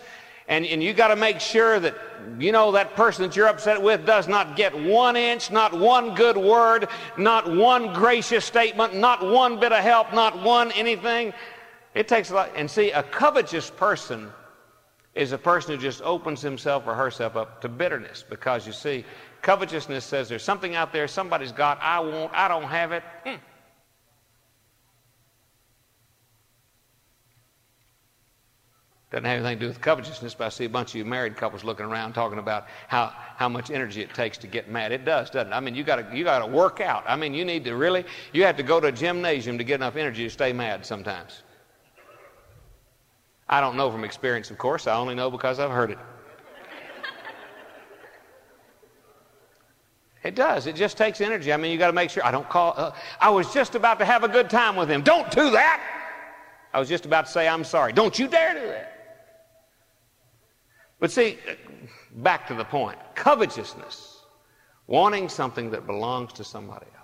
and, 0.48 0.66
and 0.66 0.82
you 0.82 0.94
got 0.94 1.08
to 1.08 1.16
make 1.16 1.38
sure 1.38 1.78
that, 1.78 1.94
you 2.40 2.50
know, 2.50 2.72
that 2.72 2.96
person 2.96 3.24
that 3.24 3.36
you're 3.36 3.46
upset 3.46 3.80
with 3.80 4.04
does 4.04 4.26
not 4.26 4.56
get 4.56 4.76
one 4.76 5.14
inch, 5.14 5.50
not 5.52 5.72
one 5.72 6.16
good 6.16 6.36
word, 6.36 6.88
not 7.16 7.54
one 7.54 7.92
gracious 7.92 8.44
statement, 8.44 8.96
not 8.96 9.24
one 9.24 9.60
bit 9.60 9.70
of 9.70 9.84
help, 9.84 10.12
not 10.12 10.42
one 10.42 10.72
anything. 10.72 11.32
It 12.00 12.08
takes 12.08 12.30
a 12.30 12.34
lot. 12.34 12.50
And 12.56 12.70
see, 12.70 12.92
a 12.92 13.02
covetous 13.02 13.68
person 13.68 14.32
is 15.14 15.32
a 15.32 15.38
person 15.38 15.74
who 15.74 15.82
just 15.82 16.00
opens 16.00 16.40
himself 16.40 16.86
or 16.86 16.94
herself 16.94 17.36
up 17.36 17.60
to 17.60 17.68
bitterness 17.68 18.24
because 18.26 18.66
you 18.66 18.72
see, 18.72 19.04
covetousness 19.42 20.02
says 20.02 20.26
there's 20.26 20.42
something 20.42 20.74
out 20.74 20.94
there 20.94 21.06
somebody's 21.06 21.52
got, 21.52 21.78
I 21.82 22.00
won't, 22.00 22.32
I 22.32 22.48
don't 22.48 22.62
have 22.62 22.92
it. 22.92 23.02
Hmm. 23.26 23.34
Doesn't 29.10 29.24
have 29.26 29.44
anything 29.44 29.58
to 29.58 29.64
do 29.66 29.68
with 29.68 29.82
covetousness, 29.82 30.32
but 30.32 30.46
I 30.46 30.48
see 30.48 30.64
a 30.64 30.70
bunch 30.70 30.92
of 30.92 30.94
you 30.94 31.04
married 31.04 31.36
couples 31.36 31.64
looking 31.64 31.84
around 31.84 32.14
talking 32.14 32.38
about 32.38 32.66
how, 32.88 33.12
how 33.36 33.50
much 33.50 33.70
energy 33.70 34.00
it 34.00 34.14
takes 34.14 34.38
to 34.38 34.46
get 34.46 34.70
mad. 34.70 34.90
It 34.90 35.04
does, 35.04 35.28
doesn't 35.28 35.52
it? 35.52 35.54
I 35.54 35.60
mean, 35.60 35.74
you 35.74 35.84
got 35.84 36.16
you 36.16 36.24
got 36.24 36.38
to 36.38 36.46
work 36.46 36.80
out. 36.80 37.04
I 37.06 37.16
mean, 37.16 37.34
you 37.34 37.44
need 37.44 37.62
to 37.66 37.76
really, 37.76 38.06
you 38.32 38.44
have 38.44 38.56
to 38.56 38.62
go 38.62 38.80
to 38.80 38.86
a 38.86 38.92
gymnasium 38.92 39.58
to 39.58 39.64
get 39.64 39.74
enough 39.74 39.96
energy 39.96 40.24
to 40.24 40.30
stay 40.30 40.54
mad 40.54 40.86
sometimes. 40.86 41.42
I 43.50 43.60
don't 43.60 43.76
know 43.76 43.90
from 43.90 44.04
experience, 44.04 44.50
of 44.50 44.58
course. 44.58 44.86
I 44.86 44.94
only 44.96 45.16
know 45.16 45.28
because 45.28 45.58
I've 45.58 45.72
heard 45.72 45.90
it. 45.90 45.98
It 50.22 50.34
does. 50.34 50.66
It 50.66 50.76
just 50.76 50.96
takes 50.96 51.20
energy. 51.20 51.52
I 51.52 51.56
mean, 51.56 51.72
you 51.72 51.78
got 51.78 51.88
to 51.88 51.92
make 51.92 52.10
sure. 52.10 52.24
I 52.24 52.30
don't 52.30 52.48
call. 52.48 52.74
Uh, 52.76 52.92
I 53.20 53.30
was 53.30 53.52
just 53.52 53.74
about 53.74 53.98
to 53.98 54.04
have 54.04 54.22
a 54.22 54.28
good 54.28 54.50
time 54.50 54.76
with 54.76 54.90
him. 54.90 55.02
Don't 55.02 55.30
do 55.30 55.50
that. 55.50 55.82
I 56.72 56.78
was 56.78 56.88
just 56.88 57.06
about 57.06 57.26
to 57.26 57.32
say, 57.32 57.48
I'm 57.48 57.64
sorry. 57.64 57.92
Don't 57.92 58.18
you 58.18 58.28
dare 58.28 58.54
do 58.54 58.66
that. 58.66 59.26
But 61.00 61.10
see, 61.10 61.38
back 62.16 62.46
to 62.48 62.54
the 62.54 62.64
point 62.64 62.98
covetousness, 63.14 64.20
wanting 64.86 65.28
something 65.28 65.70
that 65.70 65.86
belongs 65.86 66.32
to 66.34 66.44
somebody 66.44 66.86
else. 66.96 66.99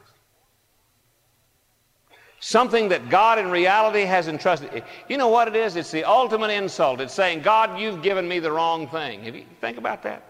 Something 2.47 2.91
that 2.91 3.09
God 3.09 3.41
in 3.41 3.51
reality 3.51 4.03
has 4.03 4.29
entrusted. 4.29 4.85
You 5.09 5.17
know 5.17 5.27
what 5.27 5.49
it 5.49 5.57
is? 5.57 5.75
It's 5.75 5.91
the 5.91 6.05
ultimate 6.05 6.53
insult. 6.53 7.01
It's 7.01 7.13
saying, 7.13 7.43
God, 7.43 7.81
you've 7.81 8.03
given 8.03 8.29
me 8.29 8.39
the 8.39 8.53
wrong 8.53 8.87
thing. 8.87 9.25
Have 9.25 9.35
you 9.35 9.45
think 9.61 9.79
about 9.79 10.05
that? 10.05 10.23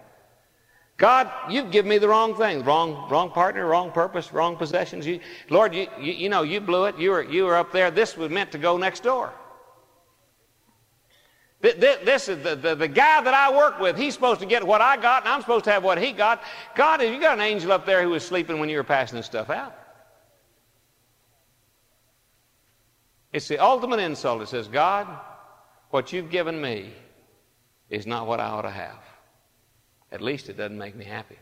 God, 0.97 1.31
you've 1.51 1.71
given 1.71 1.91
me 1.91 1.99
the 1.99 2.09
wrong 2.09 2.35
thing, 2.35 2.65
wrong, 2.65 3.07
wrong 3.11 3.31
partner, 3.31 3.67
wrong 3.67 3.93
purpose, 3.93 4.33
wrong 4.33 4.57
possessions. 4.57 5.07
You, 5.07 5.21
Lord, 5.51 5.75
you, 5.75 5.89
you, 6.01 6.15
you 6.15 6.29
know, 6.31 6.41
you 6.41 6.59
blew 6.59 6.87
it. 6.87 6.97
You 6.99 7.11
were, 7.11 7.23
you 7.23 7.45
were 7.45 7.55
up 7.55 7.71
there. 7.71 7.91
This 7.91 8.17
was 8.17 8.31
meant 8.31 8.51
to 8.53 8.59
go 8.59 8.79
next 8.79 9.03
door. 9.03 9.35
This 11.61 12.31
is 12.31 12.43
the, 12.43 12.57
the, 12.57 12.75
the, 12.75 12.89
guy 12.89 13.21
that 13.21 13.35
I 13.35 13.55
work 13.55 13.79
with. 13.79 13.99
He's 13.99 14.15
supposed 14.15 14.41
to 14.41 14.47
get 14.47 14.67
what 14.67 14.81
I 14.81 14.97
got, 14.97 15.25
and 15.25 15.35
I'm 15.35 15.43
supposed 15.43 15.67
to 15.67 15.71
have 15.71 15.85
what 15.85 15.99
he 15.99 16.13
got. 16.13 16.43
God, 16.77 17.03
you 17.03 17.21
got 17.21 17.37
an 17.37 17.45
angel 17.45 17.73
up 17.73 17.85
there 17.85 18.03
who 18.03 18.09
was 18.09 18.25
sleeping 18.25 18.59
when 18.59 18.71
you 18.71 18.79
were 18.79 18.85
passing 18.85 19.19
this 19.19 19.27
stuff 19.27 19.51
out? 19.51 19.86
It's 23.37 23.49
the 23.49 23.59
ultimate 23.59 24.01
insult. 24.01 24.41
It 24.41 24.49
says, 24.49 24.67
God, 24.67 25.07
what 25.91 26.11
you've 26.11 26.31
given 26.31 26.59
me 26.59 26.91
is 27.91 28.07
not 28.07 28.27
what 28.27 28.41
I 28.41 28.47
ought 28.47 28.63
to 28.63 28.71
have. 28.71 29.03
At 30.11 30.23
least 30.23 30.49
it 30.49 30.57
doesn't 30.57 30.79
make 30.79 30.97
me 30.97 31.05
happy. 31.05 31.37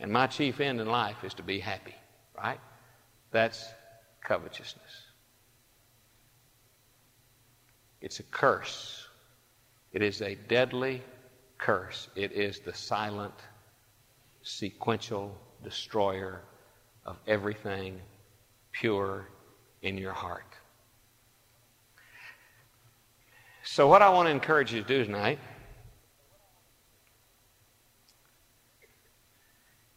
And 0.00 0.10
my 0.10 0.26
chief 0.26 0.58
end 0.58 0.80
in 0.80 0.86
life 0.86 1.22
is 1.22 1.34
to 1.34 1.42
be 1.42 1.60
happy, 1.60 1.94
right? 2.34 2.58
That's 3.30 3.62
covetousness. 4.24 4.90
It's 8.00 8.18
a 8.20 8.22
curse. 8.22 9.06
It 9.92 10.00
is 10.00 10.22
a 10.22 10.34
deadly 10.34 11.02
curse. 11.58 12.08
It 12.16 12.32
is 12.32 12.60
the 12.60 12.72
silent, 12.72 13.34
sequential 14.40 15.36
destroyer 15.62 16.40
of 17.04 17.18
everything 17.26 18.00
pure 18.72 19.28
in 19.82 19.98
your 19.98 20.14
heart. 20.14 20.51
So, 23.64 23.86
what 23.86 24.02
I 24.02 24.10
want 24.10 24.26
to 24.26 24.30
encourage 24.30 24.72
you 24.72 24.82
to 24.82 24.88
do 24.88 25.04
tonight 25.04 25.38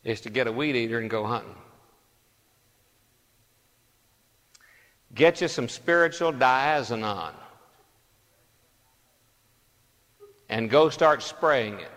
is 0.04 0.21
to 0.21 0.30
get 0.30 0.47
a 0.47 0.51
weed 0.51 0.75
eater 0.75 0.99
and 0.99 1.10
go 1.10 1.25
hunting. 1.25 1.56
Get 5.13 5.41
you 5.41 5.47
some 5.47 5.67
spiritual 5.67 6.32
diazinon. 6.32 7.34
and 10.49 10.69
go 10.69 10.89
start 10.89 11.23
spraying 11.23 11.80
it. 11.80 11.91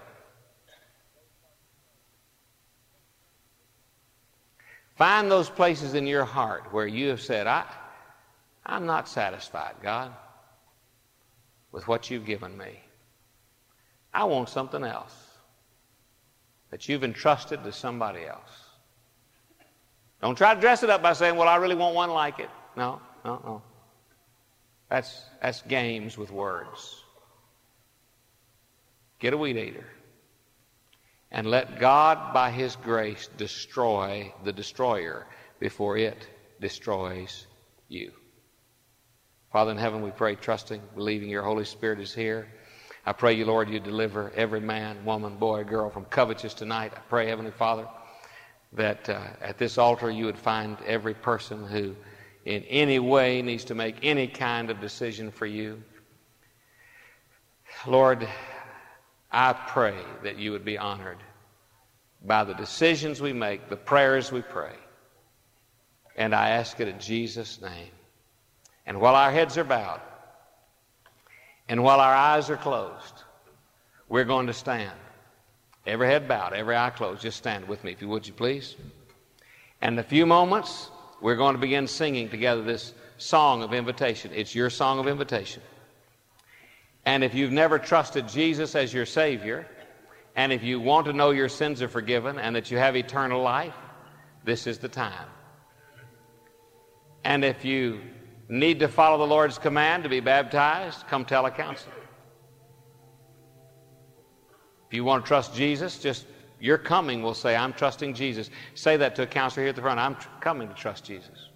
Find 4.97 5.31
those 5.31 5.49
places 5.49 5.95
in 5.95 6.07
your 6.07 6.25
heart 6.25 6.73
where 6.73 6.87
you 6.87 7.09
have 7.09 7.21
said, 7.21 7.47
I, 7.47 7.65
I'm 8.67 8.85
not 8.85 9.09
satisfied, 9.09 9.75
God, 9.83 10.13
with 11.73 11.87
what 11.89 12.11
you've 12.11 12.27
given 12.27 12.57
me. 12.57 12.81
I 14.13 14.25
want 14.25 14.49
something 14.49 14.85
else 14.85 15.15
that 16.71 16.89
you've 16.89 17.05
entrusted 17.05 17.63
to 17.65 17.73
somebody 17.73 18.27
else. 18.27 18.69
Don't 20.21 20.37
try 20.37 20.55
to 20.55 20.61
dress 20.61 20.83
it 20.83 20.91
up 20.91 21.03
by 21.03 21.13
saying, 21.13 21.37
Well, 21.37 21.49
I 21.49 21.57
really 21.57 21.75
want 21.75 21.95
one 21.95 22.11
like 22.11 22.41
it. 22.41 22.51
No, 22.77 23.01
no, 23.25 23.41
no. 23.45 23.63
That's, 24.89 25.25
that's 25.43 25.63
games 25.63 26.17
with 26.17 26.31
words. 26.31 27.05
Get 29.19 29.35
a 29.35 29.37
weed 29.37 29.57
eater. 29.57 29.87
And 31.31 31.47
let 31.47 31.79
God, 31.79 32.33
by 32.33 32.51
His 32.51 32.77
grace, 32.77 33.29
destroy 33.37 34.33
the 34.45 34.53
destroyer 34.53 35.27
before 35.61 35.99
it 35.99 36.27
destroys 36.61 37.47
you. 37.89 38.13
Father 39.53 39.71
in 39.71 39.79
heaven, 39.79 40.03
we 40.03 40.11
pray, 40.11 40.35
trusting, 40.35 40.83
believing 40.95 41.31
your 41.31 41.43
Holy 41.43 41.65
Spirit 41.65 42.01
is 42.01 42.15
here. 42.15 42.49
I 43.07 43.13
pray 43.13 43.33
you, 43.33 43.47
Lord, 43.47 43.71
you 43.71 43.81
deliver 43.81 44.31
every 44.37 44.61
man, 44.61 45.03
woman, 45.07 45.37
boy, 45.37 45.65
girl 45.65 45.89
from 45.89 46.05
covetous 46.05 46.53
tonight. 46.53 46.93
I 46.95 47.01
pray, 47.09 47.29
Heavenly 47.29 47.53
Father, 47.53 47.89
that 48.75 49.09
uh, 49.09 49.23
at 49.41 49.57
this 49.57 49.79
altar 49.79 50.11
you 50.11 50.27
would 50.27 50.39
find 50.39 50.77
every 50.87 51.15
person 51.15 51.67
who 51.67 51.97
in 52.45 52.63
any 52.65 52.99
way 52.99 53.41
needs 53.41 53.65
to 53.65 53.75
make 53.75 53.97
any 54.03 54.27
kind 54.27 54.69
of 54.69 54.81
decision 54.81 55.31
for 55.31 55.47
you. 55.47 55.83
Lord, 57.87 58.29
I 59.33 59.55
pray 59.55 59.97
that 60.23 60.39
you 60.39 60.53
would 60.53 60.65
be 60.65 60.77
honored 60.77 61.19
by 62.25 62.45
the 62.45 62.55
decisions 62.55 63.23
we 63.23 63.33
make, 63.33 63.71
the 63.71 63.77
prayers 63.77 64.31
we 64.31 64.43
pray. 64.43 64.75
And 66.17 66.35
I 66.35 66.51
ask 66.51 66.79
it 66.81 66.89
in 66.89 66.99
Jesus' 66.99 67.61
name. 67.63 67.91
And 68.89 69.03
while 69.03 69.15
our 69.15 69.31
heads 69.31 69.59
are 69.59 69.65
bowed, 69.65 70.01
and 71.69 71.83
while 71.83 72.01
our 72.01 72.15
eyes 72.15 72.49
are 72.49 72.57
closed, 72.57 73.23
we're 74.09 74.25
going 74.25 74.47
to 74.47 74.55
stand. 74.55 74.99
Every 75.87 76.07
head 76.07 76.27
bowed, 76.27 76.55
every 76.55 76.75
eye 76.75 76.89
closed. 76.89 77.21
Just 77.21 77.37
stand 77.37 77.69
with 77.69 77.85
me, 77.85 77.93
if 77.93 78.01
you 78.01 78.09
would, 78.09 78.27
you 78.27 78.33
please. 78.33 78.77
And 79.83 79.93
in 79.93 79.99
a 79.99 80.03
few 80.03 80.25
moments, 80.25 80.91
we're 81.21 81.37
going 81.37 81.55
to 81.55 81.61
begin 81.61 81.87
singing 81.87 82.31
together 82.31 82.63
this 82.63 82.95
song 83.19 83.63
of 83.63 83.75
invitation. 83.75 84.31
It's 84.35 84.55
your 84.55 84.71
song 84.71 84.99
of 84.99 85.07
invitation. 85.07 85.63
And 87.05 87.23
if 87.23 87.35
you've 87.35 87.53
never 87.53 87.79
trusted 87.79 88.27
Jesus 88.27 88.75
as 88.75 88.95
your 88.95 89.05
Savior, 89.05 89.67
and 90.35 90.51
if 90.51 90.63
you 90.63 90.81
want 90.81 91.07
to 91.09 91.13
know 91.13 91.31
your 91.31 91.51
sins 91.51 91.83
are 91.83 91.89
forgiven 91.89 92.39
and 92.39 92.57
that 92.57 92.71
you 92.71 92.79
have 92.79 92.97
eternal 92.97 93.43
life, 93.43 93.75
this 94.45 94.67
is 94.67 94.79
the 94.79 94.89
time. 94.89 95.29
And 97.23 97.45
if 97.45 97.67
you 97.67 98.01
need 98.49 98.81
to 98.81 98.89
follow 98.89 99.19
the 99.19 99.27
Lord's 99.27 99.59
command 99.59 100.03
to 100.05 100.09
be 100.09 100.21
baptized, 100.21 101.07
come 101.07 101.25
tell 101.25 101.47
a 101.47 101.51
counselor. 101.51 101.93
If 104.89 104.95
you 104.95 105.05
want 105.05 105.25
to 105.25 105.29
trust 105.29 105.55
Jesus, 105.55 105.99
just 105.99 106.27
your 106.61 106.79
coming 106.79 107.23
will 107.23 107.35
say, 107.35 107.55
I'm 107.55 107.73
trusting 107.75 108.15
Jesus. 108.15 108.51
Say 108.75 108.97
that 108.97 109.15
to 109.17 109.23
a 109.23 109.27
counselor 109.27 109.65
here 109.65 109.71
at 109.71 109.77
the 109.77 109.83
front. 109.83 110.01
I'm 110.01 110.17
tr- 110.17 110.29
coming 110.41 110.69
to 110.69 110.75
trust 110.75 111.05
Jesus. 111.05 111.51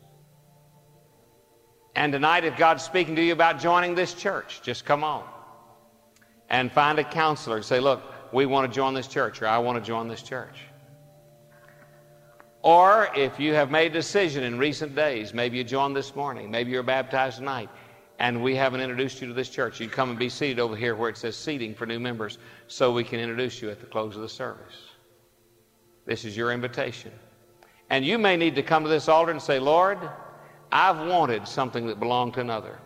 And 1.97 2.13
tonight, 2.13 2.45
if 2.45 2.57
God's 2.57 2.83
speaking 2.83 3.17
to 3.17 3.23
you 3.23 3.33
about 3.33 3.59
joining 3.59 3.95
this 3.95 4.15
church, 4.15 4.61
just 4.63 4.85
come 4.85 5.03
on 5.03 5.25
and 6.49 6.71
find 6.71 6.99
a 6.99 7.05
counselor 7.05 7.57
and 7.57 7.65
say, 7.65 7.81
look, 7.81 8.03
we 8.33 8.47
want 8.47 8.71
to 8.71 8.75
join 8.75 8.95
this 8.95 9.07
church, 9.07 9.43
or 9.43 9.47
I 9.47 9.59
want 9.59 9.83
to 9.83 9.87
join 9.87 10.09
this 10.09 10.23
church. 10.23 10.59
Or 12.63 13.09
if 13.17 13.41
you 13.41 13.55
have 13.55 13.71
made 13.71 13.91
a 13.91 13.95
decision 13.95 14.45
in 14.45 14.57
recent 14.57 14.95
days, 14.95 15.35
maybe 15.35 15.59
you 15.59 15.65
joined 15.65 15.97
this 15.97 16.15
morning, 16.15 16.51
maybe 16.51 16.71
you're 16.71 16.85
baptized 16.85 17.39
tonight, 17.39 17.69
and 18.21 18.41
we 18.41 18.55
haven't 18.55 18.81
introduced 18.81 19.21
you 19.21 19.27
to 19.27 19.35
this 19.35 19.49
church, 19.49 19.81
you 19.81 19.89
come 19.89 20.11
and 20.11 20.19
be 20.19 20.29
seated 20.29 20.61
over 20.61 20.77
here 20.77 20.95
where 20.95 21.11
it 21.11 21.17
says 21.17 21.37
seating 21.37 21.75
for 21.75 21.87
new 21.87 21.99
members 21.99 22.39
so 22.69 22.93
we 22.93 23.03
can 23.03 23.19
introduce 23.19 23.61
you 23.61 23.69
at 23.69 23.81
the 23.81 23.87
close 23.87 24.15
of 24.15 24.23
the 24.23 24.29
service. 24.29 24.75
This 26.07 26.25
is 26.25 26.37
your 26.37 26.53
invitation. 26.53 27.11
And 27.91 28.05
you 28.05 28.17
may 28.17 28.37
need 28.37 28.55
to 28.55 28.63
come 28.63 28.85
to 28.85 28.89
this 28.89 29.09
altar 29.09 29.33
and 29.33 29.43
say, 29.43 29.59
Lord, 29.59 29.99
I've 30.71 31.07
wanted 31.07 31.49
something 31.49 31.87
that 31.89 31.99
belonged 31.99 32.35
to 32.35 32.41
another. 32.41 32.79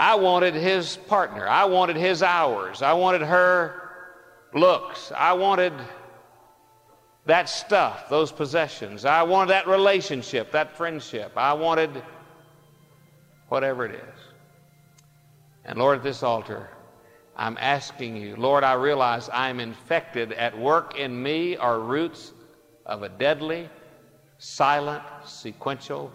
I 0.00 0.14
wanted 0.14 0.54
his 0.54 0.96
partner. 0.96 1.46
I 1.46 1.64
wanted 1.66 1.96
his 1.96 2.22
hours. 2.22 2.82
I 2.82 2.94
wanted 2.94 3.20
her 3.20 3.90
looks. 4.54 5.12
I 5.14 5.34
wanted 5.34 5.74
that 7.26 7.48
stuff, 7.48 8.08
those 8.08 8.32
possessions. 8.32 9.04
I 9.04 9.22
wanted 9.22 9.50
that 9.50 9.68
relationship, 9.68 10.52
that 10.52 10.76
friendship. 10.76 11.32
I 11.36 11.52
wanted 11.52 12.02
whatever 13.48 13.84
it 13.86 13.94
is. 13.94 14.20
And 15.64 15.78
Lord, 15.78 15.98
at 15.98 16.02
this 16.02 16.22
altar, 16.22 16.70
I'm 17.36 17.56
asking 17.58 18.16
you, 18.16 18.36
Lord, 18.36 18.64
I 18.64 18.74
realize 18.74 19.30
I'm 19.32 19.60
infected. 19.60 20.32
At 20.32 20.58
work 20.58 20.98
in 20.98 21.22
me 21.22 21.56
are 21.56 21.78
roots 21.78 22.32
of 22.84 23.02
a 23.02 23.08
deadly, 23.08 23.70
silent, 24.38 25.02
sequential 25.24 26.10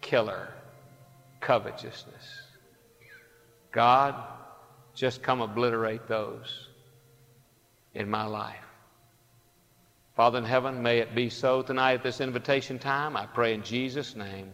killer 0.00 0.48
covetousness. 1.40 2.24
God, 3.72 4.14
just 4.94 5.22
come 5.22 5.40
obliterate 5.40 6.06
those 6.08 6.68
in 7.94 8.08
my 8.08 8.24
life. 8.26 8.71
Father 10.14 10.38
in 10.38 10.44
heaven, 10.44 10.82
may 10.82 10.98
it 10.98 11.14
be 11.14 11.30
so 11.30 11.62
tonight 11.62 11.94
at 11.94 12.02
this 12.02 12.20
invitation 12.20 12.78
time. 12.78 13.16
I 13.16 13.24
pray 13.24 13.54
in 13.54 13.62
Jesus' 13.62 14.14
name. 14.14 14.52